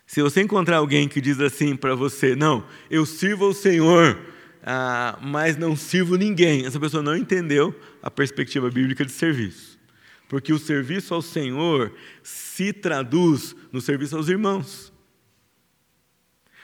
Se 0.06 0.22
você 0.22 0.42
encontrar 0.42 0.78
alguém 0.78 1.08
que 1.08 1.20
diz 1.20 1.40
assim 1.40 1.76
para 1.76 1.94
você, 1.94 2.34
não, 2.34 2.64
eu 2.90 3.06
sirvo 3.06 3.46
ao 3.46 3.54
Senhor, 3.54 4.18
ah, 4.64 5.18
mas 5.20 5.56
não 5.56 5.74
sirvo 5.74 6.16
ninguém. 6.16 6.64
Essa 6.64 6.78
pessoa 6.78 7.02
não 7.02 7.16
entendeu 7.16 7.74
a 8.02 8.10
perspectiva 8.10 8.70
bíblica 8.70 9.04
de 9.04 9.12
serviço. 9.12 9.78
Porque 10.28 10.52
o 10.52 10.58
serviço 10.58 11.12
ao 11.14 11.22
Senhor 11.22 11.92
se 12.22 12.72
traduz 12.72 13.54
no 13.72 13.80
serviço 13.80 14.16
aos 14.16 14.28
irmãos. 14.28 14.91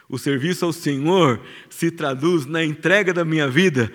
O 0.09 0.19
serviço 0.19 0.65
ao 0.65 0.73
Senhor 0.73 1.41
se 1.69 1.91
traduz 1.91 2.47
na 2.47 2.65
entrega 2.65 3.13
da 3.13 3.25
minha 3.25 3.47
vida 3.47 3.93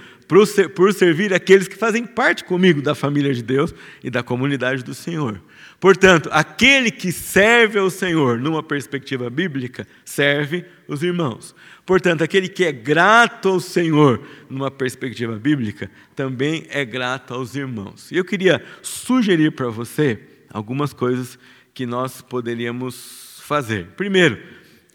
por 0.75 0.93
servir 0.93 1.33
aqueles 1.33 1.67
que 1.67 1.75
fazem 1.75 2.05
parte 2.05 2.43
comigo 2.43 2.81
da 2.81 2.95
família 2.95 3.33
de 3.33 3.43
Deus 3.43 3.73
e 4.03 4.09
da 4.09 4.23
comunidade 4.23 4.83
do 4.83 4.93
Senhor. 4.93 5.41
Portanto, 5.79 6.29
aquele 6.31 6.89
que 6.91 7.11
serve 7.11 7.77
ao 7.77 7.89
Senhor 7.89 8.39
numa 8.39 8.63
perspectiva 8.63 9.29
bíblica, 9.29 9.87
serve 10.05 10.65
os 10.87 11.03
irmãos. 11.03 11.53
Portanto, 11.85 12.23
aquele 12.23 12.47
que 12.47 12.63
é 12.63 12.71
grato 12.71 13.49
ao 13.49 13.59
Senhor 13.59 14.23
numa 14.49 14.71
perspectiva 14.71 15.35
bíblica, 15.37 15.91
também 16.15 16.65
é 16.69 16.85
grato 16.85 17.33
aos 17.33 17.55
irmãos. 17.55 18.11
E 18.11 18.17
eu 18.17 18.23
queria 18.23 18.63
sugerir 18.81 19.51
para 19.51 19.69
você 19.69 20.19
algumas 20.49 20.93
coisas 20.93 21.37
que 21.73 21.85
nós 21.85 22.21
poderíamos 22.21 23.39
fazer. 23.43 23.87
Primeiro, 23.97 24.39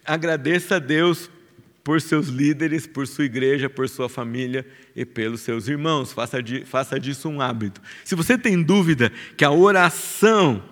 agradeça 0.08 0.76
a 0.76 0.78
Deus 0.78 1.30
por 1.84 2.00
seus 2.00 2.28
líderes, 2.28 2.86
por 2.86 3.06
sua 3.06 3.24
igreja, 3.24 3.68
por 3.68 3.88
sua 3.88 4.08
família 4.08 4.66
e 4.96 5.04
pelos 5.04 5.42
seus 5.42 5.68
irmãos. 5.68 6.12
Faça, 6.12 6.42
de, 6.42 6.64
faça 6.64 6.98
disso 6.98 7.28
um 7.28 7.40
hábito. 7.40 7.80
Se 8.04 8.14
você 8.14 8.36
tem 8.36 8.62
dúvida 8.62 9.12
que 9.36 9.44
a 9.44 9.50
oração 9.50 10.62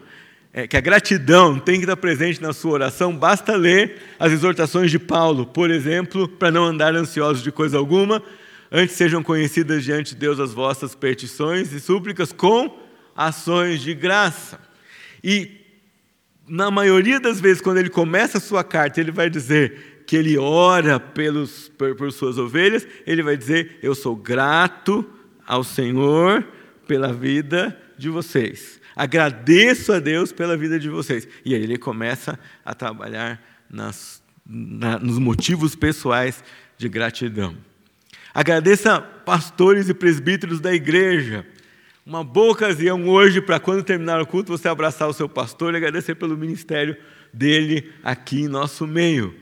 é, 0.52 0.66
que 0.66 0.76
a 0.76 0.80
gratidão 0.80 1.58
tem 1.58 1.74
que 1.76 1.82
estar 1.82 1.96
presente 1.96 2.40
na 2.40 2.50
sua 2.54 2.72
oração, 2.72 3.14
basta 3.14 3.54
ler 3.54 4.00
as 4.18 4.32
exortações 4.32 4.90
de 4.90 4.98
Paulo, 4.98 5.44
por 5.44 5.70
exemplo, 5.70 6.26
para 6.26 6.50
não 6.50 6.64
andar 6.64 6.94
ansiosos 6.94 7.42
de 7.42 7.52
coisa 7.52 7.76
alguma, 7.76 8.22
antes 8.72 8.96
sejam 8.96 9.22
conhecidas 9.22 9.84
diante 9.84 10.14
de 10.14 10.20
Deus 10.20 10.40
as 10.40 10.54
vossas 10.54 10.94
petições 10.94 11.72
e 11.74 11.80
súplicas 11.80 12.32
com 12.32 12.74
ações 13.14 13.82
de 13.82 13.92
graça. 13.92 14.58
E 15.22 15.65
na 16.48 16.70
maioria 16.70 17.18
das 17.18 17.40
vezes, 17.40 17.60
quando 17.60 17.78
ele 17.78 17.90
começa 17.90 18.38
a 18.38 18.40
sua 18.40 18.62
carta, 18.62 19.00
ele 19.00 19.10
vai 19.10 19.28
dizer 19.28 20.04
que 20.06 20.16
ele 20.16 20.38
ora 20.38 21.00
pelos, 21.00 21.68
por, 21.68 22.12
suas 22.12 22.38
ovelhas, 22.38 22.86
ele 23.06 23.22
vai 23.22 23.36
dizer: 23.36 23.78
Eu 23.82 23.94
sou 23.94 24.14
grato 24.14 25.04
ao 25.46 25.64
Senhor 25.64 26.46
pela 26.86 27.12
vida 27.12 27.76
de 27.98 28.08
vocês. 28.08 28.80
Agradeço 28.94 29.92
a 29.92 29.98
Deus 29.98 30.32
pela 30.32 30.56
vida 30.56 30.78
de 30.78 30.88
vocês. 30.88 31.28
E 31.44 31.54
aí 31.54 31.62
ele 31.62 31.76
começa 31.76 32.38
a 32.64 32.74
trabalhar 32.74 33.42
nas, 33.68 34.22
na, 34.46 34.98
nos 34.98 35.18
motivos 35.18 35.74
pessoais 35.74 36.42
de 36.78 36.88
gratidão. 36.88 37.56
Agradeça 38.32 39.00
pastores 39.00 39.88
e 39.88 39.94
presbíteros 39.94 40.60
da 40.60 40.72
igreja. 40.72 41.44
Uma 42.06 42.22
boa 42.22 42.52
ocasião 42.52 43.08
hoje 43.08 43.40
para 43.40 43.58
quando 43.58 43.82
terminar 43.82 44.22
o 44.22 44.26
culto 44.26 44.56
você 44.56 44.68
abraçar 44.68 45.08
o 45.08 45.12
seu 45.12 45.28
pastor 45.28 45.74
e 45.74 45.76
agradecer 45.76 46.14
pelo 46.14 46.36
ministério 46.36 46.96
dele 47.32 47.92
aqui 48.00 48.42
em 48.42 48.48
nosso 48.48 48.86
meio. 48.86 49.34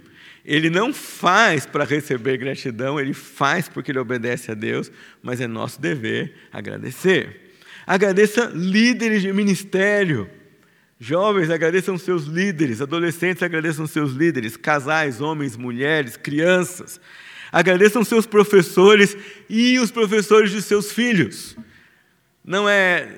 Ele 0.42 0.70
não 0.70 0.90
faz 0.90 1.66
para 1.66 1.84
receber 1.84 2.38
gratidão, 2.38 2.98
ele 2.98 3.12
faz 3.12 3.68
porque 3.68 3.92
ele 3.92 3.98
obedece 3.98 4.50
a 4.50 4.54
Deus, 4.54 4.90
mas 5.22 5.42
é 5.42 5.46
nosso 5.46 5.78
dever 5.78 6.36
agradecer. 6.50 7.52
Agradeça 7.86 8.50
líderes 8.54 9.20
de 9.20 9.30
ministério. 9.30 10.26
Jovens, 10.98 11.50
agradeçam 11.50 11.98
seus 11.98 12.24
líderes. 12.24 12.80
Adolescentes, 12.80 13.42
agradeçam 13.42 13.86
seus 13.86 14.12
líderes. 14.12 14.56
Casais, 14.56 15.20
homens, 15.20 15.54
mulheres, 15.54 16.16
crianças. 16.16 16.98
Agradeçam 17.52 18.02
seus 18.02 18.24
professores 18.24 19.14
e 19.50 19.78
os 19.78 19.90
professores 19.90 20.50
de 20.50 20.62
seus 20.62 20.90
filhos. 20.92 21.54
Não 22.44 22.68
é, 22.68 23.08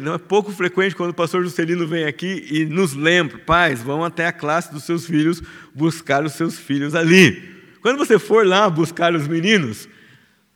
não 0.00 0.14
é 0.14 0.18
pouco 0.18 0.50
frequente 0.50 0.96
quando 0.96 1.10
o 1.10 1.14
pastor 1.14 1.44
Juscelino 1.44 1.86
vem 1.86 2.04
aqui 2.04 2.46
e 2.50 2.64
nos 2.64 2.94
lembra, 2.94 3.38
pais, 3.38 3.80
vão 3.80 4.04
até 4.04 4.26
a 4.26 4.32
classe 4.32 4.72
dos 4.72 4.82
seus 4.82 5.06
filhos 5.06 5.40
buscar 5.72 6.24
os 6.24 6.32
seus 6.32 6.58
filhos 6.58 6.96
ali. 6.96 7.50
Quando 7.80 7.98
você 7.98 8.18
for 8.18 8.44
lá 8.44 8.68
buscar 8.68 9.14
os 9.14 9.28
meninos, 9.28 9.88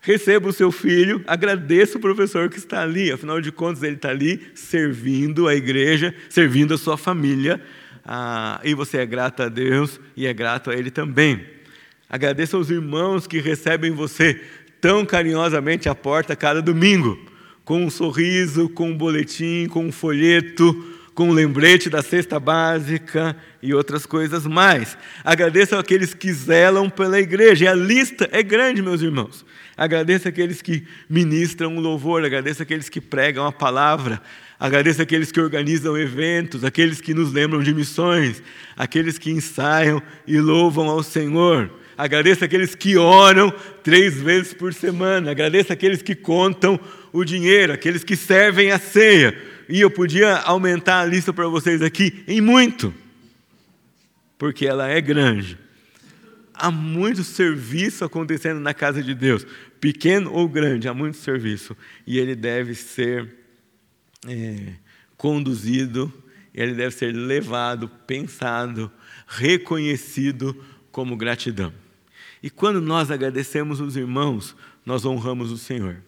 receba 0.00 0.48
o 0.48 0.52
seu 0.52 0.72
filho, 0.72 1.22
agradeça 1.24 1.98
o 1.98 2.00
professor 2.00 2.48
que 2.48 2.58
está 2.58 2.82
ali, 2.82 3.12
afinal 3.12 3.40
de 3.40 3.52
contas, 3.52 3.84
ele 3.84 3.94
está 3.94 4.10
ali 4.10 4.50
servindo 4.54 5.46
a 5.46 5.54
igreja, 5.54 6.12
servindo 6.28 6.74
a 6.74 6.78
sua 6.78 6.96
família, 6.96 7.62
ah, 8.04 8.60
e 8.64 8.74
você 8.74 8.98
é 8.98 9.06
grato 9.06 9.42
a 9.42 9.48
Deus 9.48 10.00
e 10.16 10.26
é 10.26 10.32
grato 10.32 10.70
a 10.70 10.74
Ele 10.74 10.92
também. 10.92 11.44
Agradeça 12.08 12.56
aos 12.56 12.70
irmãos 12.70 13.26
que 13.26 13.40
recebem 13.40 13.90
você 13.90 14.40
tão 14.80 15.04
carinhosamente 15.04 15.88
à 15.88 15.94
porta 15.94 16.36
cada 16.36 16.62
domingo 16.62 17.35
com 17.66 17.84
um 17.84 17.90
sorriso, 17.90 18.68
com 18.68 18.90
um 18.90 18.96
boletim, 18.96 19.66
com 19.66 19.84
um 19.84 19.90
folheto, 19.90 20.72
com 21.16 21.30
um 21.30 21.32
lembrete 21.32 21.90
da 21.90 22.00
cesta 22.00 22.38
básica 22.38 23.36
e 23.60 23.74
outras 23.74 24.06
coisas 24.06 24.46
mais. 24.46 24.96
Agradeço 25.24 25.74
aqueles 25.74 26.14
que 26.14 26.32
zelam 26.32 26.88
pela 26.88 27.18
igreja. 27.18 27.64
E 27.64 27.68
a 27.68 27.74
lista 27.74 28.28
é 28.30 28.40
grande, 28.40 28.80
meus 28.80 29.02
irmãos. 29.02 29.44
Agradeço 29.76 30.28
aqueles 30.28 30.62
que 30.62 30.86
ministram 31.10 31.76
o 31.76 31.80
louvor, 31.80 32.24
agradeço 32.24 32.62
aqueles 32.62 32.88
que 32.88 33.00
pregam 33.00 33.44
a 33.44 33.50
palavra, 33.50 34.22
agradeço 34.60 35.02
aqueles 35.02 35.32
que 35.32 35.40
organizam 35.40 35.98
eventos, 35.98 36.62
aqueles 36.62 37.00
que 37.00 37.12
nos 37.12 37.32
lembram 37.32 37.64
de 37.64 37.74
missões, 37.74 38.40
aqueles 38.76 39.18
que 39.18 39.32
ensaiam 39.32 40.00
e 40.24 40.38
louvam 40.38 40.88
ao 40.88 41.02
Senhor. 41.02 41.68
Agradeço 41.98 42.44
aqueles 42.44 42.74
que 42.74 42.96
oram 42.98 43.50
três 43.82 44.20
vezes 44.20 44.52
por 44.52 44.74
semana. 44.74 45.30
Agradeço 45.30 45.72
aqueles 45.72 46.02
que 46.02 46.14
contam 46.14 46.78
o 47.16 47.24
dinheiro, 47.24 47.72
aqueles 47.72 48.04
que 48.04 48.14
servem 48.14 48.70
a 48.70 48.78
ceia. 48.78 49.36
E 49.68 49.80
eu 49.80 49.90
podia 49.90 50.36
aumentar 50.36 51.00
a 51.00 51.04
lista 51.04 51.32
para 51.32 51.48
vocês 51.48 51.80
aqui 51.80 52.22
em 52.28 52.40
muito, 52.40 52.94
porque 54.38 54.66
ela 54.66 54.86
é 54.86 55.00
grande. 55.00 55.58
Há 56.52 56.70
muito 56.70 57.24
serviço 57.24 58.04
acontecendo 58.04 58.60
na 58.60 58.74
casa 58.74 59.02
de 59.02 59.14
Deus, 59.14 59.46
pequeno 59.80 60.32
ou 60.32 60.48
grande, 60.48 60.88
há 60.88 60.94
muito 60.94 61.16
serviço. 61.16 61.76
E 62.06 62.18
ele 62.18 62.34
deve 62.34 62.74
ser 62.74 63.34
é, 64.28 64.74
conduzido, 65.16 66.12
ele 66.54 66.74
deve 66.74 66.94
ser 66.94 67.12
levado, 67.12 67.88
pensado, 68.06 68.90
reconhecido 69.26 70.64
como 70.92 71.16
gratidão. 71.16 71.72
E 72.42 72.50
quando 72.50 72.80
nós 72.80 73.10
agradecemos 73.10 73.80
os 73.80 73.96
irmãos, 73.96 74.54
nós 74.84 75.04
honramos 75.04 75.50
o 75.50 75.58
Senhor. 75.58 76.02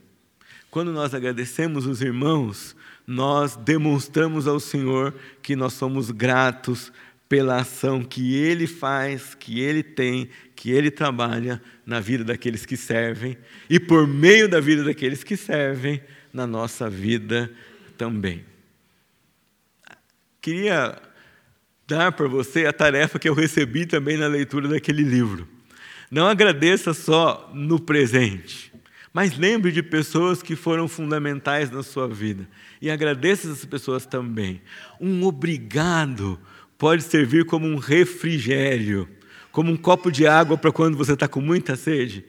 Quando 0.70 0.92
nós 0.92 1.14
agradecemos 1.14 1.86
os 1.86 2.02
irmãos, 2.02 2.76
nós 3.06 3.56
demonstramos 3.56 4.46
ao 4.46 4.60
Senhor 4.60 5.14
que 5.42 5.56
nós 5.56 5.72
somos 5.72 6.10
gratos 6.10 6.92
pela 7.28 7.60
ação 7.60 8.02
que 8.02 8.34
Ele 8.34 8.66
faz, 8.66 9.34
que 9.34 9.60
Ele 9.60 9.82
tem, 9.82 10.28
que 10.54 10.70
Ele 10.70 10.90
trabalha 10.90 11.60
na 11.84 12.00
vida 12.00 12.24
daqueles 12.24 12.64
que 12.64 12.76
servem 12.76 13.36
e 13.68 13.78
por 13.78 14.06
meio 14.06 14.48
da 14.48 14.60
vida 14.60 14.84
daqueles 14.84 15.22
que 15.24 15.36
servem, 15.36 16.02
na 16.32 16.46
nossa 16.46 16.88
vida 16.88 17.50
também. 17.96 18.44
Queria 20.40 21.00
dar 21.86 22.12
para 22.12 22.28
você 22.28 22.66
a 22.66 22.72
tarefa 22.72 23.18
que 23.18 23.28
eu 23.28 23.34
recebi 23.34 23.86
também 23.86 24.16
na 24.16 24.26
leitura 24.26 24.68
daquele 24.68 25.02
livro. 25.02 25.48
Não 26.10 26.26
agradeça 26.26 26.94
só 26.94 27.50
no 27.54 27.80
presente, 27.80 28.67
mas 29.12 29.36
lembre 29.36 29.72
de 29.72 29.82
pessoas 29.82 30.42
que 30.42 30.54
foram 30.54 30.86
fundamentais 30.86 31.70
na 31.70 31.82
sua 31.82 32.06
vida 32.06 32.48
e 32.80 32.90
agradeça 32.90 33.48
essas 33.48 33.64
pessoas 33.64 34.06
também. 34.06 34.60
Um 35.00 35.24
obrigado 35.24 36.38
pode 36.78 37.02
servir 37.02 37.44
como 37.44 37.66
um 37.66 37.76
refrigério, 37.76 39.08
como 39.50 39.72
um 39.72 39.76
copo 39.76 40.12
de 40.12 40.26
água 40.26 40.56
para 40.56 40.70
quando 40.70 40.96
você 40.96 41.12
está 41.12 41.26
com 41.26 41.40
muita 41.40 41.74
sede. 41.74 42.24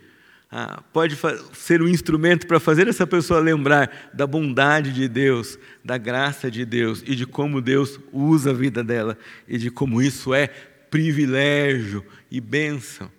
Ah, 0.51 0.81
pode 0.91 1.15
ser 1.53 1.79
um 1.79 1.87
instrumento 1.87 2.47
para 2.47 2.59
fazer 2.59 2.87
essa 2.87 3.05
pessoa 3.05 3.39
lembrar 3.39 4.09
da 4.11 4.25
bondade 4.25 4.91
de 4.91 5.07
Deus, 5.07 5.59
da 5.85 5.95
graça 5.95 6.49
de 6.49 6.65
Deus 6.65 7.03
e 7.05 7.15
de 7.15 7.27
como 7.27 7.61
Deus 7.61 7.99
usa 8.11 8.49
a 8.49 8.53
vida 8.53 8.83
dela 8.83 9.15
e 9.47 9.59
de 9.59 9.69
como 9.69 10.01
isso 10.01 10.33
é 10.33 10.47
privilégio 10.47 12.03
e 12.31 12.41
bênção. 12.41 13.11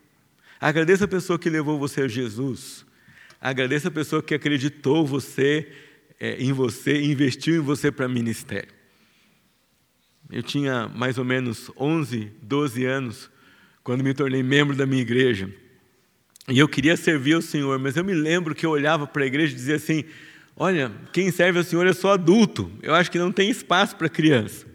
Agradeça 0.60 1.04
a 1.04 1.08
pessoa 1.08 1.38
que 1.38 1.48
levou 1.48 1.78
você 1.78 2.02
a 2.02 2.08
Jesus. 2.08 2.84
Agradeça 3.40 3.88
a 3.88 3.90
pessoa 3.90 4.22
que 4.22 4.34
acreditou 4.34 5.06
você, 5.06 5.72
é, 6.18 6.36
em 6.42 6.52
você, 6.52 7.00
investiu 7.02 7.56
em 7.56 7.60
você 7.60 7.90
para 7.90 8.06
ministério. 8.06 8.72
Eu 10.30 10.42
tinha 10.42 10.88
mais 10.88 11.16
ou 11.16 11.24
menos 11.24 11.70
11, 11.76 12.30
12 12.42 12.84
anos 12.84 13.30
quando 13.82 14.04
me 14.04 14.12
tornei 14.12 14.42
membro 14.42 14.76
da 14.76 14.84
minha 14.84 15.00
igreja. 15.00 15.50
E 16.48 16.58
eu 16.58 16.68
queria 16.68 16.96
servir 16.96 17.34
ao 17.34 17.42
Senhor, 17.42 17.78
mas 17.78 17.96
eu 17.96 18.04
me 18.04 18.14
lembro 18.14 18.54
que 18.54 18.66
eu 18.66 18.70
olhava 18.70 19.06
para 19.06 19.24
a 19.24 19.26
igreja 19.26 19.52
e 19.52 19.56
dizia 19.56 19.76
assim: 19.76 20.04
Olha, 20.56 20.92
quem 21.12 21.30
serve 21.30 21.58
ao 21.58 21.64
Senhor 21.64 21.86
é 21.86 21.92
só 21.92 22.12
adulto, 22.12 22.70
eu 22.82 22.94
acho 22.94 23.10
que 23.10 23.18
não 23.18 23.32
tem 23.32 23.50
espaço 23.50 23.96
para 23.96 24.08
criança. 24.08 24.66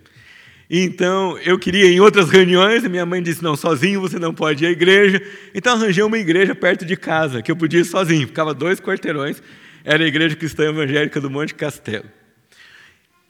Então, 0.69 1.37
eu 1.39 1.59
queria 1.59 1.85
ir 1.85 1.95
em 1.95 1.99
outras 1.99 2.29
reuniões, 2.29 2.83
e 2.83 2.89
minha 2.89 3.05
mãe 3.05 3.21
disse: 3.21 3.43
não, 3.43 3.55
sozinho 3.55 4.01
você 4.01 4.17
não 4.17 4.33
pode 4.33 4.63
ir 4.63 4.67
à 4.67 4.71
igreja. 4.71 5.21
Então, 5.53 5.73
arranjei 5.75 6.03
uma 6.03 6.17
igreja 6.17 6.55
perto 6.55 6.85
de 6.85 6.95
casa, 6.95 7.41
que 7.41 7.51
eu 7.51 7.55
podia 7.55 7.81
ir 7.81 7.85
sozinho, 7.85 8.27
ficava 8.27 8.53
dois 8.53 8.79
quarteirões, 8.79 9.41
era 9.83 10.03
a 10.03 10.07
Igreja 10.07 10.35
Cristã 10.35 10.63
Evangélica 10.69 11.21
do 11.21 11.29
Monte 11.29 11.53
Castelo. 11.53 12.05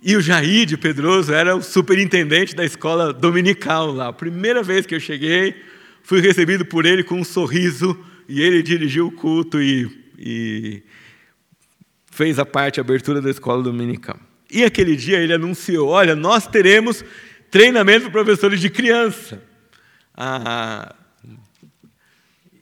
E 0.01 0.15
o 0.15 0.21
Jair 0.21 0.65
de 0.65 0.77
Pedroso 0.77 1.33
era 1.33 1.55
o 1.55 1.61
superintendente 1.61 2.55
da 2.55 2.63
escola 2.63 3.11
dominical 3.11 3.91
lá. 3.91 4.13
Primeira 4.13 4.61
vez 4.61 4.85
que 4.85 4.95
eu 4.95 4.99
cheguei, 4.99 5.55
fui 6.03 6.21
recebido 6.21 6.63
por 6.63 6.85
ele 6.85 7.03
com 7.03 7.15
um 7.15 7.23
sorriso, 7.23 7.97
e 8.27 8.41
ele 8.41 8.63
dirigiu 8.63 9.07
o 9.07 9.11
culto 9.11 9.61
e, 9.61 9.89
e 10.17 10.83
fez 12.11 12.39
a 12.39 12.45
parte, 12.45 12.79
a 12.79 12.83
abertura 12.83 13.21
da 13.21 13.29
escola 13.29 13.61
dominical. 13.61 14.19
E 14.55 14.63
aquele 14.63 14.95
dia 14.95 15.17
ele 15.17 15.33
anunciou: 15.33 15.89
olha, 15.89 16.15
nós 16.15 16.47
teremos 16.47 17.03
treinamento 17.51 18.09
para 18.09 18.23
professores 18.23 18.61
de 18.61 18.69
criança. 18.69 19.43
Ah, 20.15 20.95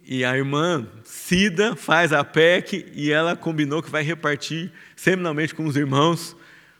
e 0.03 0.25
a 0.25 0.35
irmã 0.35 0.87
Cida 1.03 1.75
faz 1.75 2.11
a 2.11 2.23
PEC 2.23 2.91
e 2.95 3.11
ela 3.11 3.35
combinou 3.35 3.83
que 3.83 3.91
vai 3.91 4.01
repartir 4.01 4.71
semanalmente 4.95 5.53
com 5.53 5.65
os 5.65 5.75
irmãos, 5.75 6.35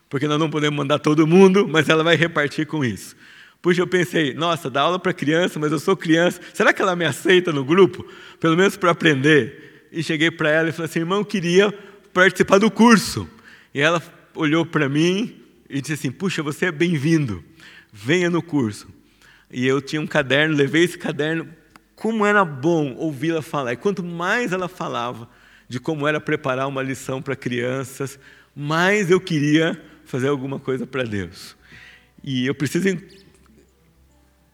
porque 0.10 0.28
nós 0.28 0.39
não 0.39 0.49
podemos 0.49 0.76
mandar 0.76 0.97
todo 0.97 1.28
mundo, 1.28 1.67
mas 1.67 1.89
ela 1.89 2.04
vai 2.04 2.15
repartir 2.15 2.65
com 2.65 2.84
isso. 2.84 3.15
Puxa, 3.62 3.82
eu 3.82 3.88
pensei, 3.88 4.34
nossa, 4.34 4.67
dá 4.67 4.82
aula 4.82 4.97
para 4.97 5.13
criança, 5.13 5.60
mas 5.60 5.71
eu 5.71 5.78
sou 5.78 5.95
criança, 5.95 6.41
será 6.56 6.73
que 6.73 6.82
ela 6.82 6.95
me 6.95 7.06
aceita 7.06 7.52
no 7.52 7.63
grupo? 7.63 8.04
Pelo 8.39 8.58
menos 8.58 8.76
para 8.76 8.89
aprender. 8.89 9.88
E 9.91 10.02
cheguei 10.02 10.32
para 10.32 10.49
ela 10.49 10.69
e 10.69 10.71
falei 10.71 10.89
assim, 10.89 10.99
irmão, 10.99 11.19
eu 11.19 11.26
queria 11.26 11.71
participar 12.12 12.58
do 12.58 12.71
curso. 12.71 13.30
E 13.73 13.80
ela 13.80 14.02
olhou 14.36 14.65
para 14.65 14.89
mim 14.89 15.41
e 15.69 15.82
disse 15.82 15.93
assim: 15.93 16.12
Puxa, 16.12 16.43
você 16.43 16.67
é 16.67 16.72
bem-vindo, 16.72 17.43
venha 17.91 18.30
no 18.30 18.41
curso. 18.41 18.88
E 19.52 19.65
eu 19.65 19.82
tinha 19.82 20.02
um 20.02 20.08
caderno, 20.08 20.56
levei 20.56 20.84
esse 20.84 20.98
caderno. 20.98 21.48
Como 21.96 22.26
era 22.26 22.43
bom 22.43 22.96
ouvi-la 22.96 23.41
falar. 23.41 23.74
E 23.74 23.78
quanto 23.78 24.04
mais 24.04 24.52
ela 24.52 24.67
falava 24.67 25.30
de 25.69 25.80
como 25.80 26.08
era 26.08 26.19
preparar 26.19 26.67
uma 26.67 26.82
lição 26.82 27.22
para 27.22 27.36
crianças, 27.36 28.19
mais 28.56 29.10
eu 29.10 29.22
queria 29.22 29.82
fazer 30.06 30.28
alguma 30.28 30.60
coisa 30.60 30.86
para 30.86 31.04
Deus. 31.04 31.56
E 32.24 32.46
eu 32.46 32.56
preciso, 32.56 32.98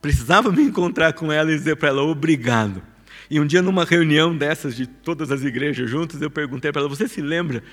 precisava 0.02 0.52
me 0.52 0.64
encontrar 0.64 1.14
com 1.14 1.32
ela 1.32 1.52
e 1.52 1.58
dizer 1.58 1.76
para 1.78 1.90
ela: 1.90 2.04
Obrigado. 2.04 2.82
E 3.30 3.40
um 3.40 3.46
dia, 3.46 3.62
numa 3.62 3.86
reunião 3.86 4.36
dessas 4.36 4.76
de 4.76 4.88
todas 4.88 5.32
as 5.32 5.44
igrejas 5.44 5.90
juntas, 5.90 6.22
eu 6.22 6.30
perguntei 6.30 6.72
para 6.72 6.82
ela: 6.82 6.90
Você 6.90 7.08
se 7.08 7.22
lembra 7.22 7.64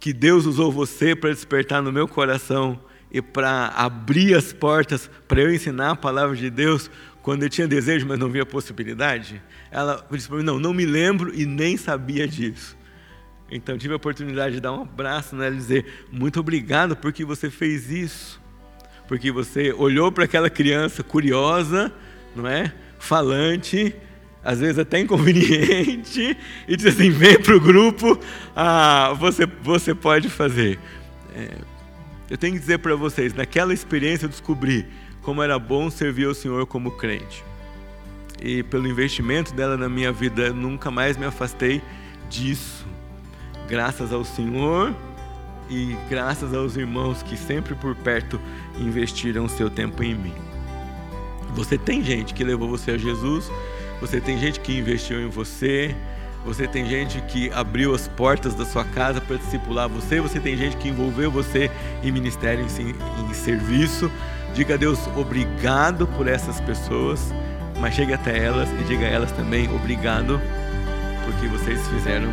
que 0.00 0.14
Deus 0.14 0.46
usou 0.46 0.72
você 0.72 1.14
para 1.14 1.30
despertar 1.30 1.82
no 1.82 1.92
meu 1.92 2.08
coração 2.08 2.80
e 3.12 3.20
para 3.20 3.66
abrir 3.68 4.34
as 4.34 4.50
portas 4.50 5.10
para 5.28 5.42
eu 5.42 5.54
ensinar 5.54 5.90
a 5.90 5.96
palavra 5.96 6.34
de 6.34 6.48
Deus 6.48 6.90
quando 7.22 7.42
eu 7.42 7.50
tinha 7.50 7.68
desejo, 7.68 8.06
mas 8.06 8.18
não 8.18 8.30
via 8.30 8.46
possibilidade? 8.46 9.42
Ela 9.70 10.04
disse 10.10 10.26
para 10.26 10.38
mim: 10.38 10.42
Não, 10.42 10.58
não 10.58 10.72
me 10.72 10.86
lembro 10.86 11.34
e 11.34 11.44
nem 11.44 11.76
sabia 11.76 12.26
disso. 12.26 12.78
Então 13.50 13.76
tive 13.76 13.92
a 13.92 13.96
oportunidade 13.96 14.54
de 14.54 14.60
dar 14.60 14.72
um 14.72 14.82
abraço 14.82 15.36
nela 15.36 15.54
e 15.54 15.58
dizer: 15.58 16.06
Muito 16.10 16.40
obrigado 16.40 16.96
porque 16.96 17.22
você 17.22 17.50
fez 17.50 17.90
isso. 17.90 18.40
Porque 19.06 19.30
você 19.30 19.72
olhou 19.72 20.10
para 20.10 20.24
aquela 20.24 20.48
criança 20.48 21.02
curiosa, 21.02 21.92
não 22.34 22.46
é? 22.46 22.72
Falante, 22.98 23.94
às 24.42 24.60
vezes 24.60 24.78
até 24.78 25.00
inconveniente, 25.00 26.36
e 26.66 26.76
diz 26.76 26.86
assim: 26.86 27.10
vem 27.10 27.40
para 27.40 27.56
o 27.56 27.60
grupo, 27.60 28.18
ah, 28.56 29.14
você, 29.18 29.46
você 29.62 29.94
pode 29.94 30.28
fazer. 30.28 30.78
É, 31.34 31.48
Eu 32.30 32.38
tenho 32.38 32.54
que 32.54 32.60
dizer 32.60 32.78
para 32.78 32.94
vocês, 32.94 33.34
naquela 33.34 33.74
experiência 33.74 34.26
eu 34.26 34.30
descobri 34.30 34.86
como 35.20 35.42
era 35.42 35.58
bom 35.58 35.90
servir 35.90 36.26
ao 36.26 36.34
Senhor 36.34 36.64
como 36.64 36.92
crente. 36.92 37.44
E 38.40 38.62
pelo 38.62 38.86
investimento 38.86 39.52
dela 39.52 39.76
na 39.76 39.88
minha 39.88 40.12
vida, 40.12 40.42
eu 40.42 40.54
nunca 40.54 40.90
mais 40.92 41.16
me 41.16 41.26
afastei 41.26 41.82
disso. 42.30 42.86
Graças 43.68 44.12
ao 44.12 44.24
Senhor 44.24 44.94
e 45.68 45.96
graças 46.08 46.54
aos 46.54 46.76
irmãos 46.76 47.22
que 47.22 47.36
sempre 47.36 47.74
por 47.74 47.94
perto 47.96 48.40
investiram 48.78 49.48
seu 49.48 49.68
tempo 49.68 50.02
em 50.02 50.14
mim. 50.14 50.34
Você 51.54 51.76
tem 51.76 52.02
gente 52.02 52.32
que 52.32 52.44
levou 52.44 52.68
você 52.68 52.92
a 52.92 52.98
Jesus, 52.98 53.50
você 54.00 54.20
tem 54.20 54.38
gente 54.38 54.60
que 54.60 54.76
investiu 54.78 55.20
em 55.20 55.28
você, 55.28 55.94
você 56.44 56.66
tem 56.66 56.86
gente 56.86 57.20
que 57.22 57.52
abriu 57.52 57.94
as 57.94 58.08
portas 58.08 58.54
da 58.54 58.64
sua 58.64 58.84
casa 58.84 59.20
para 59.20 59.36
discipular 59.36 59.88
você, 59.88 60.20
você 60.20 60.40
tem 60.40 60.56
gente 60.56 60.76
que 60.76 60.88
envolveu 60.88 61.30
você 61.30 61.70
em 62.02 62.10
ministério, 62.10 62.64
em, 62.78 63.30
em 63.30 63.34
serviço. 63.34 64.10
Diga 64.54 64.74
a 64.74 64.76
Deus 64.76 64.98
obrigado 65.16 66.06
por 66.06 66.26
essas 66.26 66.60
pessoas, 66.60 67.32
mas 67.78 67.94
chegue 67.94 68.12
até 68.12 68.36
elas 68.36 68.68
e 68.80 68.84
diga 68.84 69.06
a 69.06 69.08
elas 69.08 69.30
também 69.32 69.72
obrigado 69.72 70.40
porque 71.24 71.46
vocês 71.46 71.86
fizeram 71.88 72.32